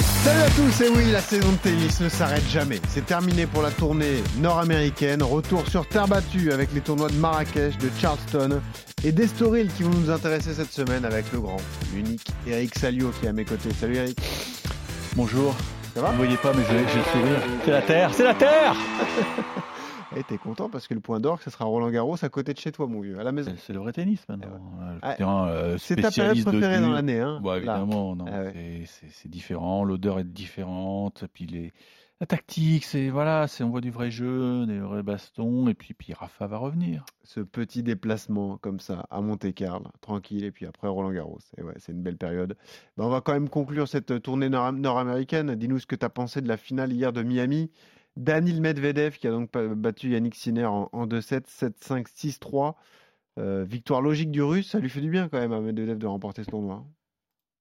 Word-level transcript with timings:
Salut 0.00 0.40
à 0.40 0.50
tous, 0.50 0.80
et 0.84 0.88
oui, 0.90 1.10
la 1.10 1.20
saison 1.20 1.50
de 1.52 1.56
tennis 1.56 2.00
ne 2.00 2.08
s'arrête 2.08 2.46
jamais. 2.48 2.80
C'est 2.88 3.04
terminé 3.06 3.46
pour 3.46 3.62
la 3.62 3.70
tournée 3.70 4.22
nord-américaine. 4.38 5.22
Retour 5.22 5.66
sur 5.68 5.86
terre 5.86 6.06
battue 6.06 6.52
avec 6.52 6.72
les 6.74 6.80
tournois 6.80 7.08
de 7.08 7.14
Marrakech, 7.14 7.78
de 7.78 7.88
Charleston 8.00 8.60
et 9.04 9.12
d'Estoril 9.12 9.68
qui 9.76 9.82
vont 9.82 9.90
nous 9.90 10.10
intéresser 10.10 10.54
cette 10.54 10.72
semaine 10.72 11.04
avec 11.04 11.32
le 11.32 11.40
grand, 11.40 11.56
l'unique 11.94 12.28
Eric 12.46 12.78
Salio 12.78 13.10
qui 13.18 13.26
est 13.26 13.30
à 13.30 13.32
mes 13.32 13.44
côtés. 13.44 13.70
Salut 13.80 13.96
Eric. 13.96 14.18
Bonjour. 15.16 15.54
Ça 15.94 16.00
va? 16.02 16.08
Vous 16.08 16.12
ne 16.14 16.18
voyez 16.18 16.36
pas, 16.36 16.52
mais 16.52 16.62
j'ai 16.68 16.78
j'ai 16.78 16.98
le 16.98 17.04
sourire. 17.04 17.40
C'est 17.64 17.70
la 17.70 17.82
terre, 17.82 18.10
c'est 18.14 18.24
la 18.24 18.34
terre 18.34 18.76
Et 20.18 20.24
t'es 20.24 20.36
content 20.38 20.68
parce 20.68 20.88
que 20.88 20.94
le 20.94 21.00
point 21.00 21.20
d'orgue, 21.20 21.40
ce 21.42 21.50
sera 21.50 21.64
Roland 21.64 21.90
Garros 21.90 22.16
à 22.22 22.28
côté 22.28 22.52
de 22.52 22.58
chez 22.58 22.72
toi, 22.72 22.86
mon 22.88 23.00
vieux, 23.00 23.20
à 23.20 23.22
la 23.22 23.30
maison. 23.32 23.52
C'est- 23.56 23.72
le 23.72 23.78
vrai 23.78 23.92
tennis 23.92 24.24
maintenant. 24.28 24.48
Le 24.92 24.98
Ah, 25.02 25.14
terrain, 25.14 25.48
euh, 25.48 25.78
C'est 25.78 25.94
ta 25.96 26.10
période 26.10 26.42
préférée 26.44 26.80
dans 26.80 26.90
l'année, 26.90 27.20
hein 27.20 27.40
évidemment, 27.56 28.16
non. 28.16 28.24
Ah 28.26 28.40
ouais. 28.42 28.84
c'est- 28.86 29.28
différent, 29.28 29.84
l'odeur 29.84 30.18
est 30.18 30.24
différente, 30.24 31.24
puis 31.32 31.46
les... 31.46 31.72
la 32.20 32.26
tactique, 32.26 32.84
c'est 32.84 33.10
voilà, 33.10 33.46
c'est 33.46 33.62
on 33.62 33.70
voit 33.70 33.80
du 33.80 33.90
vrai 33.92 34.10
jeu, 34.10 34.66
des 34.66 34.80
vrais 34.80 35.02
bastons, 35.04 35.68
et 35.68 35.74
puis 35.74 35.94
puis 35.94 36.12
Rafa 36.14 36.46
va 36.48 36.56
revenir. 36.56 37.04
Ce 37.22 37.38
petit 37.40 37.82
déplacement 37.84 38.56
comme 38.56 38.80
ça 38.80 39.06
à 39.10 39.20
Monte-Carlo, 39.20 39.86
tranquille, 40.00 40.44
et 40.44 40.50
puis 40.50 40.66
après 40.66 40.88
Roland 40.88 41.12
Garros. 41.12 41.38
Et 41.58 41.62
ouais, 41.62 41.74
c'est 41.76 41.92
une 41.92 42.02
belle 42.02 42.16
période. 42.16 42.56
Ben, 42.96 43.04
on 43.04 43.08
va 43.10 43.20
quand 43.20 43.34
même 43.34 43.48
conclure 43.48 43.86
cette 43.86 44.20
tournée 44.22 44.48
nord- 44.48 44.72
nord-américaine. 44.72 45.54
Dis-nous 45.54 45.78
ce 45.78 45.86
que 45.86 45.94
tu 45.94 46.04
as 46.04 46.10
pensé 46.10 46.40
de 46.40 46.48
la 46.48 46.56
finale 46.56 46.92
hier 46.92 47.12
de 47.12 47.22
Miami. 47.22 47.70
Danil 48.18 48.60
Medvedev 48.60 49.16
qui 49.16 49.26
a 49.26 49.30
donc 49.30 49.50
battu 49.52 50.10
Yannick 50.10 50.34
Sinner 50.34 50.66
en, 50.66 50.88
en 50.92 51.06
2-7, 51.06 51.46
7-5, 51.46 52.06
6-3. 52.08 52.74
Euh, 53.38 53.64
victoire 53.64 54.00
logique 54.02 54.30
du 54.32 54.42
russe, 54.42 54.70
ça 54.70 54.80
lui 54.80 54.90
fait 54.90 55.00
du 55.00 55.10
bien 55.10 55.28
quand 55.28 55.38
même 55.38 55.52
à 55.52 55.60
Medvedev 55.60 55.96
de 55.98 56.06
remporter 56.06 56.42
ce 56.44 56.50
tournoi. 56.50 56.84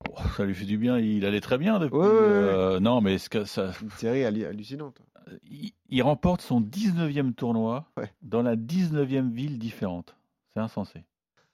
Oh, 0.10 0.16
ça 0.36 0.46
lui 0.46 0.56
fait 0.56 0.66
du 0.66 0.78
bien, 0.78 0.98
il 1.00 1.24
allait 1.26 1.42
très 1.42 1.58
bien 1.58 1.80
depuis. 1.80 1.98
Ouais, 1.98 2.06
ouais, 2.08 2.12
ouais. 2.12 2.20
euh, 2.20 2.80
non, 2.80 3.02
mais 3.02 3.18
ce 3.20 3.30
que 3.30 3.46
ça, 3.46 3.72
Une 3.82 3.90
série 3.92 4.24
hallu- 4.24 4.46
hallucinante. 4.46 5.00
il, 5.44 5.72
il 5.90 6.02
remporte 6.02 6.42
son 6.42 6.62
19e 6.62 7.34
tournoi 7.34 7.86
dans 8.24 8.42
la 8.42 8.56
19e 8.56 9.32
ville 9.32 9.60
différente. 9.60 10.16
C'est 10.54 10.60
insensé. 10.62 11.04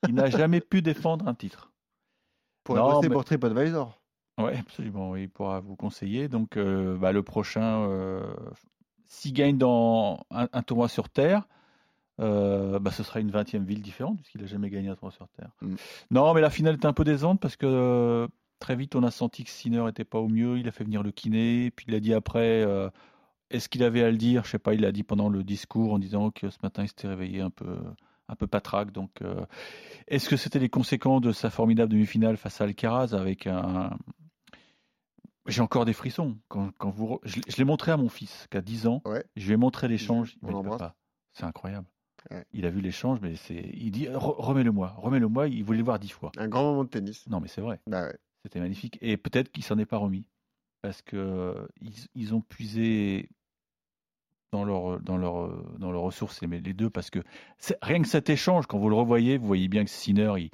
Il 0.08 0.16
n'a 0.16 0.30
jamais 0.30 0.62
pu 0.62 0.82
défendre 0.82 1.28
un 1.28 1.34
titre. 1.34 1.72
Pour 2.64 2.76
Non, 2.76 2.92
bosser 2.94 3.10
mais- 3.10 3.14
pour 3.14 3.26
TripAdvisor. 3.26 4.00
Oui, 4.40 4.54
absolument. 4.58 5.12
oui, 5.12 5.24
Il 5.24 5.30
pourra 5.30 5.60
vous 5.60 5.76
conseiller. 5.76 6.28
Donc, 6.30 6.56
euh, 6.58 6.98
bah, 6.98 7.12
le 7.12 7.22
prochain, 7.24 7.88
euh, 7.90 8.24
s'il 9.14 9.34
gagne 9.34 9.58
dans 9.58 10.26
un, 10.32 10.50
un 10.52 10.64
tournoi 10.64 10.90
sur 10.90 11.08
Terre, 11.08 11.48
euh, 12.20 12.80
bah, 12.80 12.92
ce 12.92 13.04
sera 13.04 13.20
une 13.20 13.32
20e 13.32 13.64
ville 13.64 13.82
différente, 13.82 14.18
puisqu'il 14.18 14.42
n'a 14.42 14.48
jamais 14.48 14.72
gagné 14.72 14.90
un 14.90 14.96
tournoi 14.96 15.12
sur 15.12 15.28
Terre. 15.30 15.52
Mm. 15.62 15.76
Non, 16.12 16.34
mais 16.34 16.42
la 16.42 16.50
finale 16.50 16.76
était 16.76 16.88
un 16.88 16.94
peu 16.94 17.04
décevante 17.04 17.40
parce 17.40 17.56
que 17.56 17.68
euh, 17.68 18.28
très 18.60 18.76
vite, 18.76 18.96
on 18.96 19.04
a 19.04 19.12
senti 19.12 19.44
que 19.44 19.52
Sinner 19.52 19.84
n'était 19.84 20.04
pas 20.04 20.18
au 20.18 20.28
mieux. 20.28 20.58
Il 20.58 20.68
a 20.68 20.72
fait 20.72 20.84
venir 20.84 21.04
le 21.04 21.12
kiné. 21.12 21.70
Puis 21.72 21.86
il 21.88 21.96
a 21.96 22.00
dit 22.00 22.14
après, 22.14 22.64
euh, 22.64 22.90
est-ce 23.52 23.70
qu'il 23.70 23.84
avait 23.84 24.04
à 24.04 24.10
le 24.10 24.18
dire? 24.18 24.46
Je 24.46 24.50
sais 24.50 24.60
pas, 24.60 24.74
il 24.74 24.82
l'a 24.82 24.92
dit 24.92 25.04
pendant 25.04 25.30
le 25.30 25.44
discours 25.44 25.94
en 25.94 26.00
disant 26.00 26.32
que 26.32 26.50
ce 26.50 26.58
matin, 26.64 26.84
il 26.84 26.88
s'était 26.88 27.08
réveillé 27.08 27.42
un 27.42 27.52
peu, 27.52 27.78
un 28.30 28.36
peu 28.36 28.48
patraque. 28.48 28.92
Donc, 28.92 29.22
euh, 29.22 29.46
est-ce 30.08 30.28
que 30.28 30.38
c'était 30.38 30.60
les 30.60 30.70
conséquences 30.70 31.22
de 31.22 31.32
sa 31.32 31.52
formidable 31.52 31.92
demi-finale 31.92 32.38
face 32.38 32.62
à 32.62 32.64
Alcaraz 32.64 33.14
avec 33.14 33.46
un. 33.46 33.92
J'ai 35.48 35.62
encore 35.62 35.86
des 35.86 35.94
frissons. 35.94 36.38
Quand, 36.48 36.72
quand 36.78 36.90
vous, 36.90 37.20
je, 37.24 37.36
l'ai- 37.38 37.42
je 37.48 37.58
l'ai 37.58 37.66
montré 37.66 37.92
à 37.92 37.98
mon 37.98 38.10
fils 38.10 38.48
qui 38.50 38.58
a 38.58 38.62
10 38.62 38.88
ans. 38.88 39.02
Ouais. 39.06 39.24
Je 39.36 39.46
lui 39.48 39.54
ai 39.54 39.58
montré 39.58 39.88
l'échange. 39.88 40.38
Il 40.42 40.48
m'a 40.50 40.62
dit. 40.62 40.70
Papa, 40.70 40.96
C'est 41.34 41.44
incroyable. 41.44 41.88
Ouais. 42.32 42.46
Il 42.54 42.66
a 42.66 42.70
vu 42.70 42.80
l'échange, 42.80 43.20
mais 43.22 43.36
c'est. 43.36 43.70
Il 43.74 43.92
dit 43.92 44.06
Re- 44.06 44.36
remets-le-moi, 44.38 44.94
remets-le-moi. 44.98 45.50
Il 45.50 45.64
voulait 45.66 45.80
le 45.80 45.84
voir 45.84 46.00
dix 46.00 46.10
fois. 46.10 46.32
Un 46.38 46.48
grand 46.48 46.64
moment 46.64 46.84
de 46.86 46.90
tennis. 46.90 47.28
Non, 47.28 47.40
mais 47.42 47.50
c'est 47.50 47.60
vrai. 47.62 47.82
Bah 47.88 48.04
ouais. 48.06 48.18
C'était 48.44 48.60
magnifique. 48.62 48.98
Et 49.02 49.18
peut-être 49.18 49.52
qu'il 49.52 49.64
s'en 49.64 49.78
est 49.78 49.86
pas 49.86 49.98
remis. 49.98 50.26
Parce 50.82 51.02
que 51.02 51.68
ils, 51.82 51.94
ils 52.16 52.34
ont 52.34 52.42
puisé 52.42 53.30
dans 54.52 54.64
leur, 54.66 55.00
dans 55.02 55.18
leur, 55.18 55.50
dans 55.80 55.92
leurs 55.92 56.02
ressources, 56.04 56.42
les 56.42 56.60
les 56.62 56.74
deux, 56.74 56.90
parce 56.90 57.10
que 57.10 57.20
rien 57.82 58.02
que 58.02 58.08
cet 58.08 58.30
échange, 58.30 58.68
quand 58.68 58.78
vous 58.78 58.90
le 58.90 58.96
revoyez, 58.96 59.38
vous 59.38 59.48
voyez 59.48 59.68
bien 59.68 59.84
que 59.84 59.90
Sinner, 59.90 60.34
il, 60.38 60.52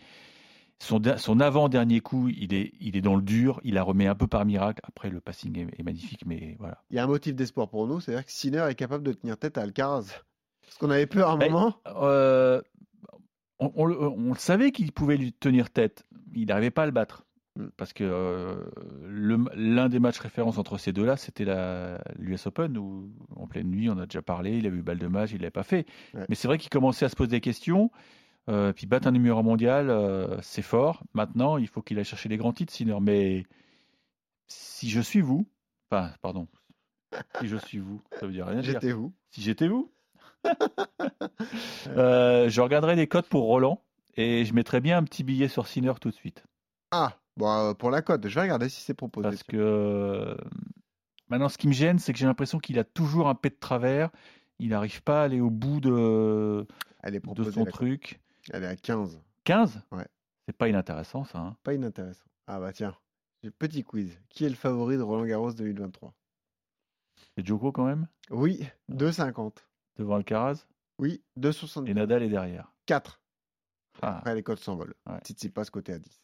son, 0.80 1.40
avant-dernier 1.40 2.00
coup, 2.00 2.30
il 2.30 2.54
est, 2.54 2.72
il 2.80 2.96
est 2.96 3.02
dans 3.02 3.16
le 3.16 3.22
dur, 3.22 3.60
il 3.64 3.74
la 3.74 3.84
remet 3.84 4.08
un 4.08 4.16
peu 4.16 4.28
par 4.28 4.46
miracle. 4.46 4.80
Après, 4.84 5.10
le 5.10 5.20
passing 5.20 5.58
est, 5.58 5.80
est 5.80 5.84
magnifique, 5.84 6.24
mais 6.26 6.56
voilà. 6.60 6.82
Il 6.90 6.96
y 6.96 7.00
a 7.00 7.04
un 7.04 7.08
motif 7.08 7.36
d'espoir 7.36 7.70
pour 7.70 7.86
nous, 7.86 8.00
c'est-à-dire 8.00 8.26
que 8.26 8.32
Sinner 8.32 8.66
est 8.70 8.76
capable 8.76 9.04
de 9.04 9.14
tenir 9.14 9.38
tête 9.38 9.58
à 9.58 9.62
Alcaraz. 9.62 10.22
Parce 10.66 10.78
qu'on 10.78 10.90
avait 10.90 11.08
peur 11.08 11.30
à 11.30 11.34
un 11.34 11.38
moment. 11.38 11.76
Euh, 11.88 12.62
on, 13.60 13.72
on 13.76 13.86
le- 13.86 14.00
on 14.00 14.30
le 14.34 14.40
savait 14.40 14.72
qu'il 14.72 14.92
pouvait 14.92 15.18
lui 15.18 15.34
tenir 15.34 15.70
tête. 15.70 16.06
Il 16.34 16.46
n'arrivait 16.48 16.72
pas 16.72 16.84
à 16.84 16.86
le 16.86 16.92
battre. 16.92 17.26
Mm. 17.56 17.66
Parce 17.76 17.92
que 17.92 18.04
euh, 18.06 18.64
l'un 19.56 19.90
des 19.90 20.00
matchs 20.00 20.20
références 20.20 20.58
entre 20.58 20.78
ces 20.78 20.94
deux-là, 20.94 21.18
c'était 21.18 21.46
l'US 22.18 22.46
Open, 22.46 22.78
où 22.78 23.10
en 23.36 23.48
pleine 23.48 23.70
nuit, 23.70 23.90
on 23.90 23.98
a 23.98 24.06
déjà 24.06 24.22
parlé, 24.22 24.58
il 24.60 24.68
a 24.68 24.70
vu 24.70 24.82
balle 24.82 25.00
de 25.00 25.08
match, 25.08 25.32
il 25.32 25.38
ne 25.38 25.42
l'avait 25.42 25.52
pas 25.52 25.64
fait. 25.64 25.86
Ouais. 26.14 26.26
Mais 26.30 26.36
c'est 26.36 26.48
vrai 26.48 26.58
qu'il 26.58 26.70
commençait 26.70 27.06
à 27.06 27.10
se 27.10 27.16
poser 27.16 27.32
des 27.32 27.42
questions. 27.42 27.92
Euh, 28.50 28.74
puis 28.74 28.88
battre 28.88 29.08
un 29.08 29.12
numéro 29.12 29.44
mondial, 29.44 29.90
euh, 29.90 30.42
c'est 30.42 30.64
fort. 30.64 31.04
Maintenant, 31.14 31.58
il 31.58 31.68
faut 31.68 31.82
qu'il 31.82 32.00
aille 32.00 32.06
chercher 32.06 32.30
les 32.30 32.38
grands 32.38 32.54
titres, 32.54 32.74
Sinner. 32.74 32.98
Mais 33.00 33.46
si 34.48 34.90
je 34.90 35.02
suis 35.02 35.22
vous, 35.22 35.48
enfin, 35.90 36.12
pardon, 36.22 36.48
si 37.40 37.48
je 37.48 37.58
suis 37.58 37.78
vous, 37.78 38.02
ça 38.20 38.26
veut 38.26 38.32
dire 38.32 38.48
rien. 38.48 38.62
J'étais 38.62 38.92
vous. 38.92 39.14
Si 39.30 39.42
j'étais 39.42 39.68
vous, 39.68 39.92
euh, 41.88 42.50
je 42.50 42.62
regarderais 42.62 42.96
les 42.96 43.08
cotes 43.08 43.28
pour 43.28 43.44
Roland 43.44 43.84
et 44.16 44.46
je 44.46 44.54
mettrais 44.54 44.82
bien 44.82 44.98
un 44.98 45.04
petit 45.04 45.24
billet 45.24 45.48
sur 45.48 45.68
Sinner 45.68 45.94
tout 46.02 46.10
de 46.10 46.16
suite. 46.16 46.44
Ah, 46.92 47.20
bon, 47.38 47.76
pour 47.76 47.92
la 47.92 48.02
cote, 48.02 48.28
je 48.28 48.34
vais 48.34 48.42
regarder 48.42 48.70
si 48.70 48.82
c'est 48.82 48.96
proposé. 48.96 49.30
Parce 49.30 49.44
que 49.44 50.36
maintenant, 51.28 51.50
ce 51.50 51.60
qui 51.60 51.68
me 51.68 51.74
gêne, 51.74 52.00
c'est 52.00 52.14
que 52.14 52.20
j'ai 52.20 52.26
l'impression 52.26 52.58
qu'il 52.58 52.80
a 52.80 52.84
toujours 52.84 53.30
un 53.30 53.36
pet 53.36 53.52
de 53.52 53.60
travers. 53.60 54.10
Il 54.58 54.70
n'arrive 54.70 55.04
pas 55.04 55.22
à 55.22 55.26
aller 55.26 55.40
au 55.40 55.52
bout 55.52 55.80
de, 55.82 56.66
Elle 57.04 57.14
est 57.14 57.20
de 57.20 57.24
proposée. 57.24 57.52
son 57.52 57.66
truc. 57.66 58.20
Elle 58.52 58.64
est 58.64 58.68
à 58.68 58.76
15. 58.76 59.22
15 59.44 59.82
Ouais. 59.92 60.08
C'est 60.48 60.58
pas 60.58 60.68
inintéressant, 60.70 61.24
ça. 61.24 61.40
hein. 61.40 61.58
Pas 61.64 61.74
inintéressant. 61.74 62.26
Ah 62.48 62.60
bah 62.60 62.74
tiens, 62.74 62.96
petit 63.60 63.84
quiz. 63.84 64.20
Qui 64.30 64.46
est 64.46 64.50
le 64.50 64.56
favori 64.56 64.98
de 64.98 65.02
Roland 65.04 65.26
Garros 65.26 65.52
2023 65.54 66.14
C'est 67.36 67.46
Djoko 67.46 67.72
quand 67.72 67.86
même, 67.86 68.08
Oui, 68.32 68.66
2,50. 68.92 69.54
devant 69.98 70.16
Alcaraz? 70.16 70.66
Oui, 70.98 71.24
Et 71.36 71.40
2,64. 71.40 71.94
Nadal 71.94 72.24
est 72.24 72.30
derrière. 72.30 72.74
Ah, 74.02 74.18
Après, 74.20 74.34
les 74.36 74.44
cotes 74.44 74.60
s'envolent. 74.60 74.96
Ouais. 75.06 75.20
Tsitsipas 75.20 75.66
côté 75.66 75.94
à 75.94 76.00
10. 76.00 76.22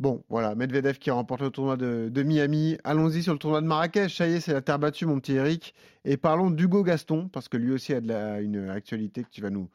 Bon, 0.00 0.24
voilà, 0.30 0.54
Medvedev 0.54 0.96
qui 0.96 1.10
remporte 1.10 1.42
le 1.42 1.50
tournoi 1.50 1.76
de, 1.76 2.22
Miami. 2.22 2.78
Allons-y 2.84 3.22
sur 3.22 3.34
le 3.34 3.38
tournoi 3.38 3.60
de 3.60 3.66
Marrakech. 3.66 4.16
Ça 4.16 4.26
y 4.26 4.32
est, 4.32 4.40
c'est 4.40 4.54
la 4.54 4.62
terre 4.62 4.78
battue, 4.78 5.04
mon 5.04 5.20
petit 5.20 5.34
Eric. 5.34 5.74
Et 6.06 6.16
parlons 6.16 6.50
d'Hugo 6.50 6.82
Gaston, 6.82 7.28
parce 7.28 7.50
que 7.50 7.58
lui 7.58 7.70
aussi 7.70 7.92
a 7.92 8.40
une 8.40 8.70
actualité 8.70 9.24
que 9.24 9.28
tu 9.28 9.42
vas 9.42 9.50
nous, 9.50 9.68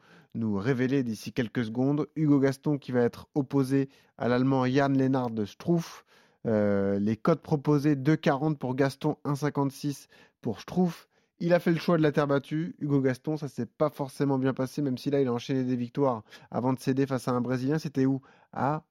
révéler 0.56 1.04
d'ici 1.04 1.32
quelques 1.32 1.64
secondes. 1.64 2.08
Hugo 2.16 2.40
Gaston 2.40 2.76
qui 2.76 2.90
va 2.90 3.02
être 3.02 3.28
opposé 3.36 3.88
à 4.18 4.26
l'Allemand 4.26 4.66
Jan 4.66 4.88
Lennart 4.88 5.30
de 5.30 5.44
Struff. 5.44 6.04
Euh, 6.48 6.98
les 6.98 7.16
codes 7.16 7.40
proposés 7.40 7.94
2,40 7.94 8.56
pour 8.56 8.74
Gaston, 8.74 9.18
1,56 9.24 10.08
pour 10.40 10.60
Struff. 10.60 11.06
Il 11.38 11.54
a 11.54 11.60
fait 11.60 11.70
le 11.70 11.78
choix 11.78 11.98
de 11.98 12.02
la 12.02 12.10
terre 12.10 12.26
battue. 12.26 12.74
Hugo 12.80 13.00
Gaston, 13.00 13.36
ça 13.36 13.46
s'est 13.46 13.66
pas 13.66 13.90
forcément 13.90 14.40
bien 14.40 14.54
passé, 14.54 14.82
même 14.82 14.98
si 14.98 15.08
là, 15.08 15.20
il 15.20 15.28
a 15.28 15.32
enchaîné 15.32 15.62
des 15.62 15.76
victoires 15.76 16.24
avant 16.50 16.72
de 16.72 16.80
céder 16.80 17.06
face 17.06 17.28
à 17.28 17.30
un 17.30 17.40
Brésilien. 17.40 17.78
C'était 17.78 18.06
où? 18.06 18.22
À 18.52 18.82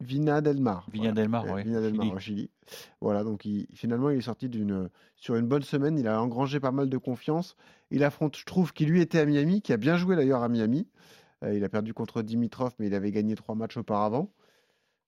Vina 0.00 0.40
del 0.40 0.60
Mar. 0.60 0.86
Viña 0.92 1.12
del 1.12 1.28
Mar, 1.28 1.44
Euh, 1.46 1.54
ouais, 1.54 1.62
Viña 1.64 1.80
del 1.80 1.94
Mar, 1.94 2.06
Chili. 2.06 2.14
au 2.14 2.18
Chili. 2.20 2.50
Voilà, 3.00 3.24
donc 3.24 3.44
il- 3.44 3.66
finalement, 3.74 4.10
il 4.10 4.18
est 4.18 4.22
sorti 4.22 4.48
d'une, 4.48 4.88
sur 5.16 5.34
une 5.36 5.46
bonne 5.48 5.62
semaine. 5.62 5.98
Il 5.98 6.06
a 6.06 6.22
engrangé 6.22 6.60
pas 6.60 6.70
mal 6.70 6.88
de 6.88 6.98
confiance. 6.98 7.56
Il 7.90 8.04
affronte, 8.04 8.36
je 8.36 8.44
trouve, 8.44 8.72
qui 8.72 8.86
lui 8.86 9.00
était 9.00 9.18
à 9.18 9.24
Miami, 9.26 9.60
qui 9.60 9.72
a 9.72 9.76
bien 9.76 9.96
joué 9.96 10.14
d'ailleurs 10.14 10.42
à 10.42 10.48
Miami. 10.48 10.86
Euh, 11.44 11.54
il 11.54 11.64
a 11.64 11.68
perdu 11.68 11.94
contre 11.94 12.22
Dimitrov, 12.22 12.74
mais 12.78 12.86
il 12.86 12.94
avait 12.94 13.10
gagné 13.10 13.34
trois 13.34 13.54
matchs 13.54 13.76
auparavant. 13.76 14.30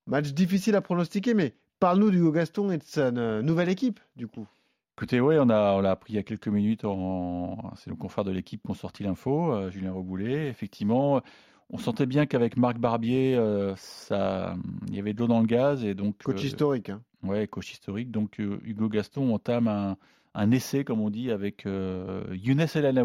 Match 0.06 0.32
difficile 0.32 0.74
à 0.74 0.80
pronostiquer, 0.80 1.34
mais 1.34 1.54
parle-nous 1.78 2.10
d'Hugo 2.10 2.32
Gaston 2.32 2.70
et 2.72 2.78
de 2.78 2.82
sa 2.82 3.06
euh, 3.08 3.42
nouvelle 3.42 3.68
équipe, 3.68 4.00
du 4.16 4.26
coup. 4.26 4.48
Écoutez, 4.96 5.20
oui, 5.20 5.36
on 5.38 5.48
a, 5.50 5.74
on 5.76 5.80
l'a 5.80 5.92
appris 5.92 6.12
il 6.14 6.16
y 6.16 6.18
a 6.18 6.22
quelques 6.22 6.48
minutes. 6.48 6.84
En... 6.84 7.72
C'est 7.76 7.90
nos 7.90 7.96
confrères 7.96 8.24
de 8.24 8.32
l'équipe 8.32 8.60
qui 8.62 8.70
ont 8.70 8.74
sorti 8.74 9.02
l'info, 9.02 9.52
euh, 9.52 9.70
Julien 9.70 9.92
Reboulet. 9.92 10.48
Effectivement, 10.48 11.22
on 11.72 11.78
sentait 11.78 12.06
bien 12.06 12.26
qu'avec 12.26 12.56
Marc 12.56 12.78
Barbier, 12.78 13.36
euh, 13.36 13.74
ça, 13.76 14.56
il 14.88 14.94
y 14.94 14.98
avait 14.98 15.12
de 15.12 15.20
l'eau 15.20 15.28
dans 15.28 15.40
le 15.40 15.46
gaz. 15.46 15.84
Et 15.84 15.94
donc, 15.94 16.18
Coach 16.22 16.42
euh, 16.42 16.46
historique. 16.46 16.90
hein. 16.90 17.00
Ouais, 17.22 17.46
coach 17.46 17.72
historique. 17.72 18.10
Donc, 18.10 18.40
euh, 18.40 18.58
Hugo 18.64 18.88
Gaston 18.88 19.32
entame 19.32 19.68
un, 19.68 19.96
un 20.34 20.50
essai, 20.50 20.84
comme 20.84 21.00
on 21.00 21.10
dit, 21.10 21.30
avec 21.30 21.66
euh, 21.66 22.24
Younes 22.32 22.66
El 22.74 23.04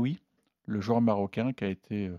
le 0.67 0.81
joueur 0.81 1.00
marocain 1.00 1.53
qui 1.53 1.63
a 1.63 1.67
été, 1.67 2.09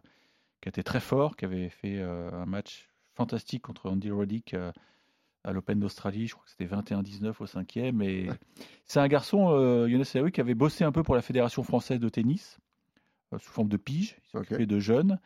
qui 0.61 0.69
a 0.69 0.71
été 0.71 0.85
très 0.85 1.01
fort, 1.01 1.37
qui 1.37 1.45
avait 1.45 1.69
fait 1.69 2.01
un 2.01 2.47
match 2.47 2.89
fantastique 3.15 3.63
contre 3.63 3.91
Andy 3.91 4.13
Roddick 4.13 4.55
à 5.43 5.53
l'Open 5.53 5.81
d'Australie. 5.81 6.29
Je 6.29 6.35
crois 6.35 6.45
que 6.45 6.51
c'était 6.53 6.73
21-19 6.73 7.33
au 7.41 7.47
cinquième. 7.47 8.03
Et 8.03 8.29
c'est 8.85 9.01
un 9.01 9.09
garçon, 9.09 9.85
Younes 9.87 10.05
Saoui, 10.05 10.31
qui 10.31 10.41
avait 10.41 10.55
bossé 10.55 10.85
un 10.85 10.93
peu 10.93 11.03
pour 11.03 11.17
la 11.17 11.23
Fédération 11.23 11.65
française 11.65 11.99
de 11.99 12.09
tennis, 12.09 12.59
sous 13.33 13.51
forme 13.51 13.69
de 13.69 13.77
pige. 13.77 14.17
Il 14.27 14.31
s'occupait 14.31 14.67
de 14.67 14.79
jeunes. 14.79 15.19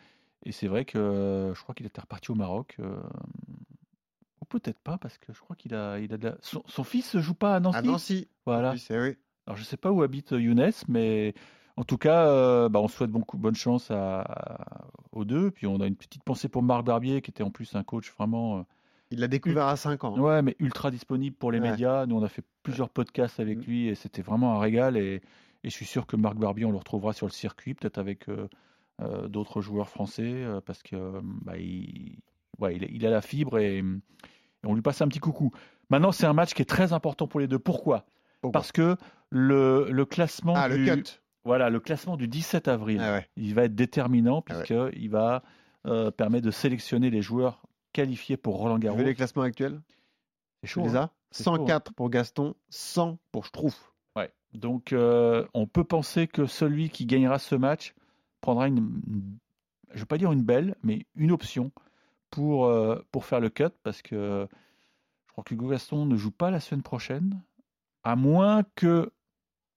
Et 0.45 0.53
c'est 0.53 0.69
vrai 0.69 0.85
que 0.85 1.53
je 1.55 1.63
crois 1.63 1.75
qu'il 1.75 1.87
était 1.87 2.01
reparti 2.01 2.31
au 2.31 2.35
Maroc. 2.35 2.77
ou 4.41 4.45
peut-être 4.47 4.81
pas, 4.81 4.99
parce 4.99 5.19
que 5.19 5.33
je 5.33 5.41
crois 5.41 5.55
qu'il 5.57 5.75
a, 5.75 5.99
il 5.99 6.13
a 6.13 6.17
de 6.17 6.29
la- 6.29 6.37
son, 6.41 6.63
son 6.67 6.85
fils 6.85 7.15
ne 7.15 7.21
joue 7.21 7.35
pas 7.35 7.55
à 7.57 7.61
Nancy? 7.61 7.79
À 7.79 7.83
Nancy. 7.83 8.29
Voilà. 8.47 8.73
Oui, 8.73 8.85
oui. 8.91 9.17
Alors 9.47 9.57
je 9.57 9.65
sais 9.65 9.77
pas 9.77 9.91
où 9.93 10.03
habite 10.03 10.31
Younes, 10.33 10.71
mais 10.89 11.35
en 11.77 11.85
tout 11.85 11.99
cas, 11.99 12.27
euh, 12.29 12.69
bah, 12.69 12.81
on 12.81 12.89
souhaite 12.89 13.11
bon, 13.11 13.23
bonne 13.35 13.55
chance 13.55 13.91
à, 13.91 14.21
à- 14.23 14.87
aux 15.13 15.25
deux. 15.25 15.51
Puis 15.51 15.67
on 15.67 15.81
a 15.81 15.87
une 15.87 15.97
petite 15.97 16.23
pensée 16.25 16.49
pour 16.49 16.63
Marc 16.63 16.85
Barbier, 16.85 17.21
qui 17.23 17.31
était 17.31 17.43
en 17.43 17.51
plus 17.51 17.75
un 17.75 17.83
coach 17.85 18.11
vraiment, 18.13 18.67
Il 19.11 19.21
l'a 19.21 19.29
découvert 19.29 19.67
à 19.67 19.77
5 19.77 20.05
ans. 20.05 20.17
euh, 20.17 20.21
ouais, 20.21 20.43
mais 20.43 20.57
ultra 20.59 20.91
disponible 20.91 21.37
pour 21.37 21.53
les 21.53 21.61
Ouais. 21.61 21.71
médias. 21.71 22.07
Nous, 22.07 22.17
on 22.17 22.23
a 22.23 22.29
fait 22.29 22.45
plusieurs 22.63 22.89
podcasts 22.91 23.41
avec 23.41 23.59
Mm. 23.59 23.63
lui 23.63 23.89
et 23.89 23.95
c'était 23.95 24.23
vraiment 24.23 24.55
un 24.55 24.59
régal. 24.61 24.97
Et, 24.97 25.17
et 25.65 25.71
je 25.71 25.71
suis 25.71 25.87
sûr 25.87 26.07
que 26.07 26.17
Marc 26.17 26.37
Barbier, 26.37 26.65
on 26.65 26.71
le 26.73 26.79
retrouvera 26.79 27.13
sur 27.13 27.27
le 27.27 27.33
circuit, 27.33 27.75
peut-être 27.75 27.99
avec 27.99 28.29
euh, 28.29 28.49
d'autres 29.29 29.61
joueurs 29.61 29.88
français, 29.88 30.23
euh, 30.44 30.61
parce 30.61 30.82
que 30.82 30.97
euh, 30.97 31.20
bah, 31.23 31.56
il, 31.58 32.19
ouais, 32.58 32.76
il, 32.76 32.85
a- 32.85 32.88
il 32.91 33.06
a 33.06 33.11
la 33.11 33.20
fibre 33.23 33.58
et, 33.58 33.79
et 33.79 33.85
on 34.64 34.75
lui 34.75 34.82
passe 34.82 35.00
un 35.02 35.08
petit 35.08 35.20
coucou. 35.20 35.50
Maintenant, 35.91 36.12
c'est 36.12 36.26
un 36.26 36.32
match 36.35 36.55
qui 36.55 36.62
est 36.62 36.67
très 36.67 36.93
important 36.93 37.26
pour 37.26 37.41
les 37.41 37.49
deux. 37.49 37.58
Pourquoi? 37.58 38.05
Pourquoi? 38.41 38.52
Parce 38.52 38.73
que 38.73 38.97
le, 39.31 39.88
le 39.91 40.05
classement 40.05 40.55
Ah, 40.56 40.69
le 40.69 40.76
du, 40.79 40.85
cut. 40.85 41.20
voilà, 41.44 41.70
le 41.70 41.81
classement 41.81 42.17
du 42.17 42.29
17 42.29 42.69
avril, 42.69 43.00
Ah 43.02 43.12
ouais. 43.14 43.29
il 43.37 43.55
va 43.55 43.64
être 43.64 43.75
déterminant 43.75 44.44
Ah 44.49 44.58
ouais. 44.58 44.64
puisqu'il 44.64 45.11
va 45.11 45.43
euh, 45.87 46.11
permettre 46.11 46.44
de 46.46 46.50
sélectionner 46.50 47.11
les 47.11 47.23
joueurs 47.23 47.62
qualifiés 47.93 48.37
pour 48.37 48.56
Roland 48.58 48.79
Garros. 48.79 48.99
veux 48.99 49.05
les 49.05 49.14
classements 49.14 49.43
actuels? 49.43 49.81
C'est 50.62 50.69
Tu 50.69 50.75
chaud. 50.75 50.82
les 50.85 50.96
hein. 50.96 51.11
chaud, 51.32 51.43
104 51.44 51.93
pour 51.94 52.11
Gaston, 52.11 52.55
100 52.69 53.19
pour 53.32 53.46
Schtroumpf. 53.46 53.93
Ouais. 54.17 54.31
Donc, 54.53 54.93
euh, 54.93 55.46
on 55.55 55.67
peut 55.67 55.85
penser 55.85 56.26
que 56.26 56.46
celui 56.46 56.91
qui 56.91 57.06
gagnera 57.06 57.38
ce 57.38 57.55
match 57.55 57.94
prendra 58.41 58.69
une, 58.69 58.79
une- 59.07 59.39
je 59.91 59.95
ne 59.97 60.01
veux 60.01 60.07
pas 60.07 60.19
dire 60.19 60.33
une 60.33 60.43
belle, 60.43 60.77
mais 60.83 61.05
une 61.17 61.33
option 61.33 61.73
pour, 62.31 62.67
euh, 62.67 63.01
pour 63.11 63.25
faire 63.25 63.41
le 63.41 63.51
cut 63.51 63.71
parce 63.83 64.03
que 64.03 64.47
je 65.27 65.33
crois 65.33 65.45
que 65.45 65.55
Hugo 65.55 65.69
Gaston 65.69 66.07
ne 66.07 66.17
joue 66.17 66.31
pas 66.31 66.51
la 66.51 66.61
semaine 66.61 66.83
prochaine, 66.83 67.41
à 68.05 68.17
moins 68.17 68.63
que 68.77 69.11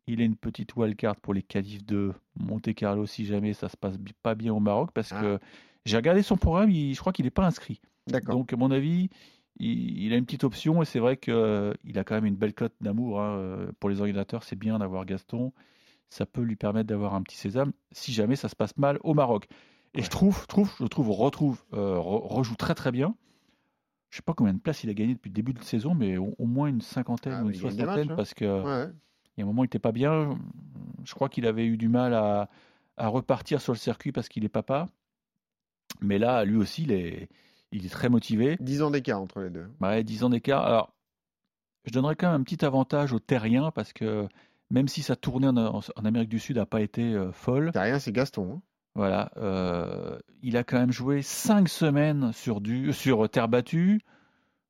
il 0.07 0.19
ait 0.21 0.25
une 0.25 0.36
petite 0.36 0.75
wildcard 0.75 1.15
pour 1.15 1.33
les 1.33 1.42
qualifs 1.44 1.86
de 1.86 2.13
Monte 2.38 2.74
Carlo 2.75 3.06
si 3.06 3.25
jamais 3.25 3.54
ça 3.54 3.69
se 3.69 3.77
passe 3.77 3.95
pas 4.21 4.36
bien 4.36 4.54
au 4.54 4.60
Maroc 4.60 4.92
parce 4.94 5.12
Ah. 5.13 5.21
que 5.21 5.39
j'ai 5.86 5.95
regardé 5.98 6.21
son 6.21 6.36
programme, 6.38 6.69
il- 6.69 6.94
je 6.94 7.00
crois 7.00 7.13
qu'il 7.13 7.25
n'est 7.25 7.31
pas 7.31 7.45
inscrit. 7.45 7.81
Donc, 8.33 8.51
à 8.51 8.57
mon 8.57 8.69
avis, 8.71 9.10
il, 9.57 9.98
il 10.04 10.13
a 10.13 10.18
une 10.18 10.25
petite 10.25 10.44
option 10.44 10.81
et 10.81 10.86
c'est 10.86 11.00
vrai 11.00 11.15
qu'il 11.18 11.33
a 11.33 12.04
quand 12.04 12.15
même 12.15 12.25
une 12.25 12.36
belle 12.36 12.54
cote 12.54 12.74
d'amour. 12.81 13.21
hein. 13.21 13.38
Euh, 13.38 13.71
Pour 13.80 13.89
les 13.89 14.00
organisateurs, 14.01 14.44
c'est 14.44 14.57
bien 14.57 14.77
d'avoir 14.80 15.06
Gaston. 15.06 15.54
Ça 16.13 16.27
peut 16.27 16.42
lui 16.44 16.56
permettre 16.56 16.88
d'avoir 16.88 17.15
un 17.15 17.24
petit 17.24 17.38
sésame 17.38 17.71
si 17.92 18.13
jamais 18.13 18.36
ça 18.36 18.48
se 18.48 18.56
passe 18.56 18.77
mal 18.77 19.00
au 19.04 19.15
Maroc. 19.15 19.48
Et 19.95 19.98
Ouais. 19.98 20.04
je 20.04 20.10
trouve, 20.12 20.45
trouve, 20.48 20.71
je 20.80 20.86
trouve, 20.86 21.10
retrouve, 21.10 21.63
euh, 21.74 21.95
re- 21.98 22.27
rejoue 22.27 22.56
très 22.56 22.75
très 22.75 22.92
bien. 22.92 23.15
Je 24.12 24.18
sais 24.18 24.21
pas 24.21 24.33
combien 24.36 24.54
de 24.54 24.60
places 24.60 24.83
il 24.83 24.92
a 24.92 24.94
gagné 24.94 25.15
depuis 25.15 25.30
le 25.30 25.33
début 25.33 25.54
de 25.54 25.63
saison, 25.63 25.95
mais 25.95 26.18
au, 26.18 26.36
au 26.38 26.45
moins 26.45 26.68
une 26.68 26.81
cinquantaine 26.81 27.33
Ah, 27.39 27.44
ou 27.44 27.50
une 27.50 27.56
soixantaine 27.56 27.86
matchs, 27.88 28.07
hein. 28.12 28.15
parce 28.15 28.33
que 28.36 28.45
Ouais, 28.45 28.86
ouais. 28.86 28.92
il 29.38 29.39
y 29.39 29.42
a 29.42 29.44
un 29.44 29.48
moment, 29.48 29.63
il 29.63 29.65
n'était 29.65 29.80
pas 29.80 29.92
bien. 29.92 30.38
Je 31.04 31.13
crois 31.15 31.30
qu'il 31.30 31.48
avait 31.48 31.65
eu 31.65 31.77
du 31.77 31.88
mal 31.89 32.13
à, 32.13 32.48
à 32.98 33.07
repartir 33.07 33.60
sur 33.60 33.74
le 33.74 33.80
circuit 33.80 34.12
parce 34.12 34.30
qu'il 34.30 34.45
est 34.45 34.50
papa. 34.50 34.88
Mais 36.01 36.19
là, 36.19 36.44
lui 36.45 36.57
aussi, 36.57 36.83
il 36.83 36.92
est, 36.92 37.27
il 37.71 37.86
est 37.86 37.89
très 37.89 38.10
motivé. 38.10 38.57
10 38.60 38.81
ans 38.83 38.92
d'écart 38.92 39.19
entre 39.19 39.39
les 39.42 39.50
deux. 39.50 39.68
Ouais, 39.81 40.04
10 40.04 40.24
ans 40.24 40.30
d'écart. 40.30 40.63
Alors, 40.63 40.94
je 41.86 41.92
donnerais 41.92 42.15
quand 42.15 42.31
même 42.31 42.42
un 42.42 42.44
petit 42.44 42.63
avantage 42.63 43.13
aux 43.13 43.19
terriens 43.19 43.71
parce 43.71 43.94
que 43.94 44.27
même 44.69 44.88
si 44.88 45.01
sa 45.04 45.15
tournée 45.15 45.48
en, 45.48 45.57
en- 45.57 45.80
en 45.80 46.06
Amérique 46.06 46.30
du 46.30 46.39
Sud 46.39 46.57
n'a 46.57 46.65
pas 46.65 46.81
été 46.81 47.13
euh, 47.13 47.31
folle, 47.31 47.71
rien, 47.75 48.00
c'est 48.00 48.12
Gaston. 48.12 48.56
hein. 48.57 48.62
voilà, 48.95 49.31
euh, 49.38 50.18
il 50.42 50.57
a 50.57 50.63
quand 50.63 50.77
même 50.80 50.92
joué 50.92 51.21
5 51.21 51.68
semaines 51.69 52.31
sur, 52.33 52.62
du, 52.62 52.92
sur 52.94 53.30
terre 53.30 53.48
battue. 53.50 54.01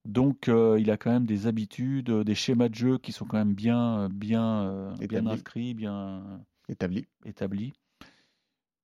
Donc, 0.06 0.50
euh, 0.50 0.78
il 0.82 0.92
a 0.92 0.98
quand 0.98 1.12
même 1.12 1.26
des 1.26 1.48
habitudes, 1.48 2.10
euh, 2.10 2.24
des 2.26 2.36
schémas 2.36 2.68
de 2.68 2.76
jeu 2.76 2.98
qui 2.98 3.14
sont 3.14 3.24
quand 3.26 3.38
même 3.38 3.54
bien, 3.54 4.10
bien, 4.10 4.94
bien 5.08 5.26
inscrits, 5.28 5.74
bien 5.74 6.42
Établi. 6.68 7.08
établis. 7.26 7.72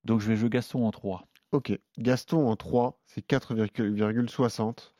Donc, 0.04 0.20
je 0.20 0.28
vais 0.28 0.36
jouer 0.36 0.48
Gaston 0.48 0.86
en 0.86 0.90
3. 0.90 1.26
Ok. 1.52 1.78
Gaston 1.98 2.48
en 2.48 2.56
3, 2.56 2.98
c'est 3.04 3.26
4,60. 3.26 4.92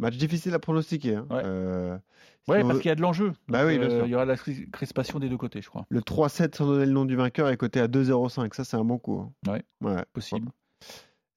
Match 0.00 0.16
difficile 0.16 0.54
à 0.54 0.58
pronostiquer. 0.58 1.16
hein. 1.16 1.26
Ouais. 1.30 1.42
Euh, 1.44 1.96
si 2.44 2.50
Ouais, 2.50 2.58
on 2.58 2.62
parce 2.62 2.74
veut- 2.74 2.80
qu'il 2.80 2.88
y 2.88 2.92
a 2.92 2.94
de 2.94 3.02
l'enjeu. 3.02 3.32
Bah 3.48 3.64
oui, 3.66 3.78
euh. 3.78 4.02
Il 4.06 4.10
y 4.10 4.14
aura 4.14 4.24
de 4.24 4.30
la 4.30 4.36
cris- 4.36 4.68
crispation 4.70 5.18
des 5.18 5.28
deux 5.28 5.36
côtés, 5.36 5.60
je 5.62 5.68
crois. 5.68 5.86
Le 5.90 6.00
3-7 6.02 6.54
sans 6.56 6.66
donner 6.66 6.86
le 6.86 6.92
nom 6.92 7.04
du 7.04 7.16
vainqueur 7.16 7.48
est 7.48 7.56
coté 7.56 7.80
à 7.80 7.86
2,05. 7.88 8.54
Ça, 8.54 8.64
c'est 8.64 8.76
un 8.76 8.84
bon 8.84 8.98
coup. 8.98 9.20
hein. 9.46 9.52
Ouais. 9.52 9.62
Ouais. 9.82 10.02
Possible. 10.12 10.48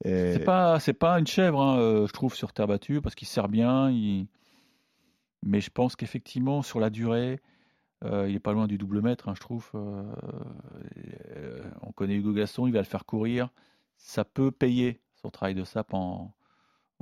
Et- 0.06 0.34
C'est 0.34 0.44
pas, 0.44 0.80
c'est 0.80 0.94
pas 0.94 1.20
une 1.20 1.28
chèvre, 1.28 1.62
hein, 1.62 1.78
euh, 1.78 2.08
je 2.08 2.14
trouve, 2.14 2.34
sur 2.36 2.52
terre 2.54 2.68
battue, 2.68 3.02
parce 3.02 3.16
qu'il 3.16 3.28
sert 3.28 3.48
bien. 3.50 3.90
il- 3.92 4.28
Mais 5.46 5.60
je 5.62 5.70
pense 5.70 5.96
qu'effectivement, 5.98 6.62
sur 6.62 6.80
la 6.80 6.90
durée, 6.90 7.40
euh, 8.06 8.28
il 8.30 8.36
est 8.36 8.40
pas 8.40 8.54
loin 8.54 8.66
du 8.68 8.78
double 8.78 9.02
mètre, 9.02 9.28
hein, 9.30 9.34
je 9.36 9.42
trouve. 9.42 9.70
On 11.82 11.92
connaît 11.92 12.16
Hugo 12.16 12.34
Gaston, 12.34 12.68
il 12.68 12.74
va 12.74 12.80
le 12.80 12.86
faire 12.86 13.06
courir. 13.06 13.50
Ça 13.98 14.24
peut 14.26 14.52
payer 14.52 15.00
son 15.22 15.30
travail 15.30 15.56
de 15.56 15.64
sape 15.64 15.94
en, 15.94 16.34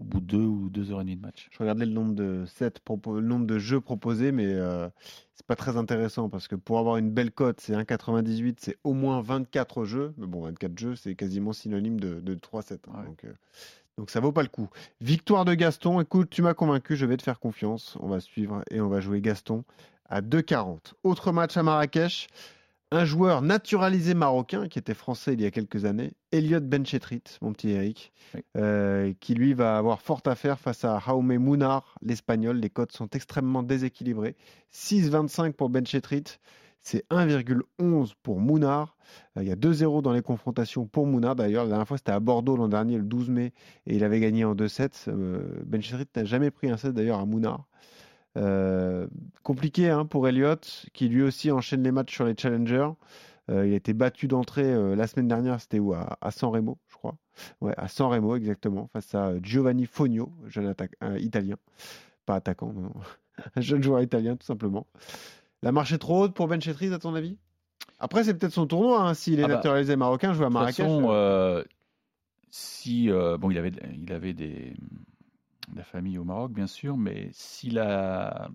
au 0.01 0.03
bout 0.03 0.19
de 0.19 0.25
deux 0.25 0.37
ou 0.45 0.69
deux 0.69 0.91
heures 0.91 1.01
et 1.01 1.03
demie 1.03 1.15
de 1.15 1.21
match. 1.21 1.47
Je 1.51 1.59
regardais 1.59 1.85
le 1.85 1.91
nombre 1.93 2.13
de 2.15 2.43
sets 2.45 2.73
propo- 2.85 3.15
le 3.15 3.21
nombre 3.27 3.45
de 3.45 3.57
jeux 3.59 3.79
proposés, 3.79 4.31
mais 4.31 4.47
euh, 4.47 4.89
c'est 5.35 5.45
pas 5.45 5.55
très 5.55 5.77
intéressant 5.77 6.27
parce 6.29 6.47
que 6.47 6.55
pour 6.55 6.79
avoir 6.79 6.97
une 6.97 7.11
belle 7.11 7.31
cote, 7.31 7.61
c'est 7.61 7.73
1,98, 7.73 8.55
c'est 8.59 8.77
au 8.83 8.93
moins 8.93 9.21
24 9.21 9.85
jeux. 9.85 10.13
Mais 10.17 10.27
bon, 10.27 10.41
24 10.43 10.77
jeux, 10.77 10.95
c'est 10.95 11.15
quasiment 11.15 11.53
synonyme 11.53 11.99
de, 11.99 12.19
de 12.19 12.33
3 12.33 12.61
sets. 12.63 12.79
hein. 12.89 12.99
Ouais. 12.99 13.05
donc, 13.05 13.23
euh, 13.25 13.33
donc 13.97 14.09
ça 14.09 14.19
vaut 14.19 14.31
pas 14.31 14.41
le 14.43 14.47
coup. 14.49 14.69
Victoire 15.01 15.45
de 15.45 15.53
Gaston. 15.53 16.01
Écoute, 16.01 16.29
tu 16.31 16.41
m'as 16.41 16.53
convaincu, 16.53 16.95
je 16.95 17.05
vais 17.05 17.17
te 17.17 17.23
faire 17.23 17.39
confiance. 17.39 17.97
On 17.99 18.07
va 18.07 18.19
suivre 18.19 18.63
et 18.71 18.81
on 18.81 18.87
va 18.89 18.99
jouer 19.01 19.21
Gaston 19.21 19.63
à 20.09 20.21
2,40. 20.21 20.93
Autre 21.03 21.31
match 21.31 21.55
à 21.57 21.63
Marrakech. 21.63 22.27
Un 22.93 23.05
joueur 23.05 23.41
naturalisé 23.41 24.13
marocain 24.13 24.67
qui 24.67 24.77
était 24.77 24.93
français 24.93 25.31
il 25.33 25.41
y 25.41 25.45
a 25.45 25.51
quelques 25.51 25.85
années, 25.85 26.11
Elliot 26.33 26.59
Benchetrit, 26.59 27.23
mon 27.41 27.53
petit 27.53 27.69
Eric, 27.69 28.11
Oui. 28.35 28.41
euh, 28.57 29.13
qui 29.21 29.33
lui 29.33 29.53
va 29.53 29.77
avoir 29.77 30.01
fort 30.01 30.21
à 30.25 30.35
faire 30.35 30.59
face 30.59 30.83
à 30.83 30.99
Jaume 30.99 31.37
Mounar, 31.37 31.95
l'espagnol. 32.01 32.57
Les 32.57 32.69
cotes 32.69 32.91
sont 32.91 33.07
extrêmement 33.11 33.63
déséquilibrées. 33.63 34.35
6,25 34.73 35.53
pour 35.53 35.69
Benchetrit, 35.69 36.25
c'est 36.81 37.05
1,11 37.09 38.11
pour 38.23 38.41
Mounar. 38.41 38.97
Euh, 39.37 39.43
il 39.43 39.47
y 39.47 39.51
a 39.53 39.55
2-0 39.55 40.01
dans 40.01 40.11
les 40.11 40.21
confrontations 40.21 40.85
pour 40.85 41.07
Mounar. 41.07 41.37
D'ailleurs, 41.37 41.63
la 41.63 41.69
dernière 41.69 41.87
fois, 41.87 41.97
c'était 41.97 42.11
à 42.11 42.19
Bordeaux 42.19 42.57
l'an 42.57 42.67
dernier, 42.67 42.97
le 42.97 43.03
12 43.05 43.29
mai, 43.29 43.53
et 43.87 43.95
il 43.95 44.03
avait 44.03 44.19
gagné 44.19 44.43
en 44.43 44.53
2-7. 44.53 45.05
Euh, 45.07 45.39
Benchetrit 45.65 46.07
n'a 46.15 46.25
jamais 46.25 46.51
pris 46.51 46.69
un 46.69 46.75
set 46.75 46.93
d'ailleurs 46.93 47.19
à 47.19 47.25
Mounar. 47.25 47.67
Euh, 48.37 49.07
compliqué 49.43 49.89
hein, 49.89 50.05
pour 50.05 50.27
Elliott, 50.27 50.85
qui 50.93 51.09
lui 51.09 51.21
aussi 51.21 51.51
enchaîne 51.51 51.83
les 51.83 51.91
matchs 51.91 52.13
sur 52.13 52.25
les 52.25 52.35
challengers. 52.37 52.89
Euh, 53.49 53.67
il 53.67 53.73
a 53.73 53.75
été 53.75 53.93
battu 53.93 54.27
d'entrée 54.27 54.71
euh, 54.71 54.95
la 54.95 55.07
semaine 55.07 55.27
dernière, 55.27 55.59
c'était 55.59 55.79
où 55.79 55.93
à, 55.93 56.17
à 56.21 56.31
San 56.31 56.49
Remo, 56.49 56.77
je 56.87 56.95
crois. 56.95 57.17
Ouais, 57.59 57.73
à 57.77 57.87
San 57.87 58.07
Remo, 58.07 58.35
exactement, 58.35 58.87
face 58.93 59.13
à 59.15 59.33
Giovanni 59.41 59.85
Fogno, 59.85 60.31
jeune 60.47 60.67
attaque, 60.67 60.93
italien. 61.19 61.57
Pas 62.25 62.35
attaquant, 62.35 62.71
non, 62.71 62.91
un 63.55 63.61
jeune 63.61 63.83
joueur 63.83 64.01
italien, 64.01 64.37
tout 64.37 64.45
simplement. 64.45 64.87
La 65.63 65.71
marche 65.71 65.91
est 65.91 65.97
trop 65.97 66.23
haute 66.23 66.33
pour 66.33 66.47
Ben 66.47 66.61
Chetris, 66.61 66.93
à 66.93 66.99
ton 66.99 67.15
avis? 67.15 67.37
Après, 67.99 68.23
c'est 68.23 68.33
peut-être 68.33 68.53
son 68.53 68.65
tournoi, 68.67 69.01
hein, 69.01 69.13
s'il 69.13 69.39
est 69.39 69.43
Ah 69.43 69.47
bah, 69.47 69.55
naturalisé 69.55 69.95
marocain, 69.95 70.33
jouer 70.33 70.45
à 70.45 70.49
De 70.49 70.53
toute 70.53 70.53
Marrakech. 70.53 70.85
façon, 70.85 71.63
si 72.49 73.09
bon, 73.09 73.51
il 73.51 73.57
avait, 73.57 73.71
il 73.93 74.11
avait 74.13 74.33
des, 74.33 74.73
de 74.73 75.10
la 75.75 75.83
famille 75.83 76.17
au 76.17 76.23
Maroc, 76.23 76.51
bien 76.53 76.67
sûr, 76.67 76.97
mais 76.97 77.29
s'il 77.33 77.79
a 77.79 78.49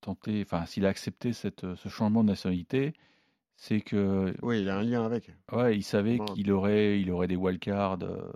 tenté, 0.00 0.42
enfin, 0.42 0.66
s'il 0.66 0.86
a 0.86 0.88
accepté 0.88 1.32
cette, 1.32 1.74
ce 1.74 1.88
changement 1.88 2.22
de 2.22 2.28
nationalité, 2.28 2.94
c'est 3.56 3.80
que, 3.80 4.34
Oui, 4.42 4.60
il 4.62 4.68
a 4.68 4.78
un 4.78 4.82
lien 4.82 5.04
avec. 5.04 5.30
ouais, 5.52 5.76
il 5.76 5.82
savait 5.82 6.16
Bon. 6.18 6.24
qu'il 6.24 6.50
aurait, 6.52 7.00
il 7.00 7.10
aurait 7.10 7.28
des 7.28 7.36
wildcards 7.36 7.98
euh, 8.02 8.32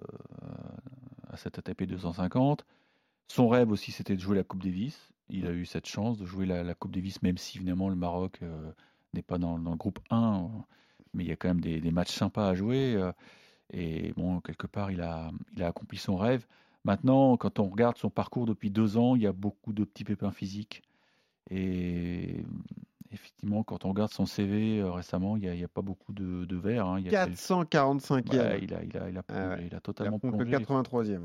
à 1.31 1.37
cette 1.37 1.59
ATP 1.59 1.85
250. 1.85 2.65
Son 3.29 3.49
rêve 3.49 3.71
aussi, 3.71 3.93
c'était 3.93 4.17
de 4.17 4.21
jouer 4.21 4.37
la 4.37 4.45
Coupe 4.45 4.63
Davis. 4.63 5.13
Il 5.31 5.47
a 5.47 5.53
eu 5.53 5.65
cette 5.65 5.87
chance 5.87 6.19
de 6.19 6.27
jouer 6.27 6.45
la, 6.47 6.63
la 6.63 6.75
Coupe 6.75 6.93
Davis, 6.93 7.23
même 7.23 7.39
si 7.39 7.57
évidemment 7.59 7.89
le 7.89 7.97
Maroc 7.97 8.41
euh, 8.43 8.73
n'est 9.15 9.23
pas 9.23 9.39
dans, 9.39 9.59
dans 9.59 9.71
le 9.71 9.77
groupe 9.79 10.01
1, 10.11 10.45
euh, 10.45 10.49
mais 11.15 11.25
il 11.25 11.29
y 11.29 11.33
a 11.33 11.37
quand 11.37 11.49
même 11.49 11.61
des, 11.63 11.81
des 11.81 11.91
matchs 11.91 12.13
sympas 12.15 12.49
à 12.51 12.55
jouer. 12.55 12.95
euh, 12.97 13.13
et 13.73 14.13
bon, 14.17 14.41
quelque 14.41 14.67
part, 14.67 14.91
il 14.93 15.01
a, 15.01 15.31
il 15.57 15.63
a 15.63 15.69
accompli 15.69 15.99
son 15.99 16.17
rêve. 16.17 16.47
Maintenant, 16.85 17.37
quand 17.37 17.59
on 17.61 17.69
regarde 17.69 17.97
son 17.97 18.11
parcours 18.11 18.47
depuis 18.47 18.71
deux 18.71 18.97
ans, 18.99 19.17
il 19.17 19.23
y 19.23 19.27
a 19.27 19.33
beaucoup 19.33 19.73
de 19.73 19.85
petits 19.85 20.05
pépins 20.05 20.33
physiques. 20.33 20.83
Et 21.51 22.45
effectivement, 23.11 23.63
quand 23.63 23.85
on 23.85 23.91
regarde 23.91 24.11
son 24.13 24.27
CV 24.27 24.81
euh, 24.81 24.91
récemment, 24.91 25.37
il 25.37 25.51
n'y 25.51 25.63
a, 25.63 25.65
a 25.65 25.69
pas 25.69 25.83
beaucoup 25.83 26.13
de, 26.13 26.45
de 26.45 26.57
verts. 26.57 26.87
hein. 26.87 26.99
Il, 27.01 27.11
y 27.11 27.15
a 27.17 27.27
quelques- 27.27 27.39
445e. 27.39 28.11
Ouais, 28.37 28.59
il, 28.63 28.75
a, 28.75 28.83
il, 28.83 28.97
a, 28.99 29.09
il, 29.11 29.19
a, 29.19 29.23
Ah 29.29 29.49
ouais. 29.51 29.67
il 29.67 29.75
a 29.75 29.79
Il 29.79 29.81
totalement 29.81 30.19
plongé. 30.19 30.45
83e. 30.45 31.21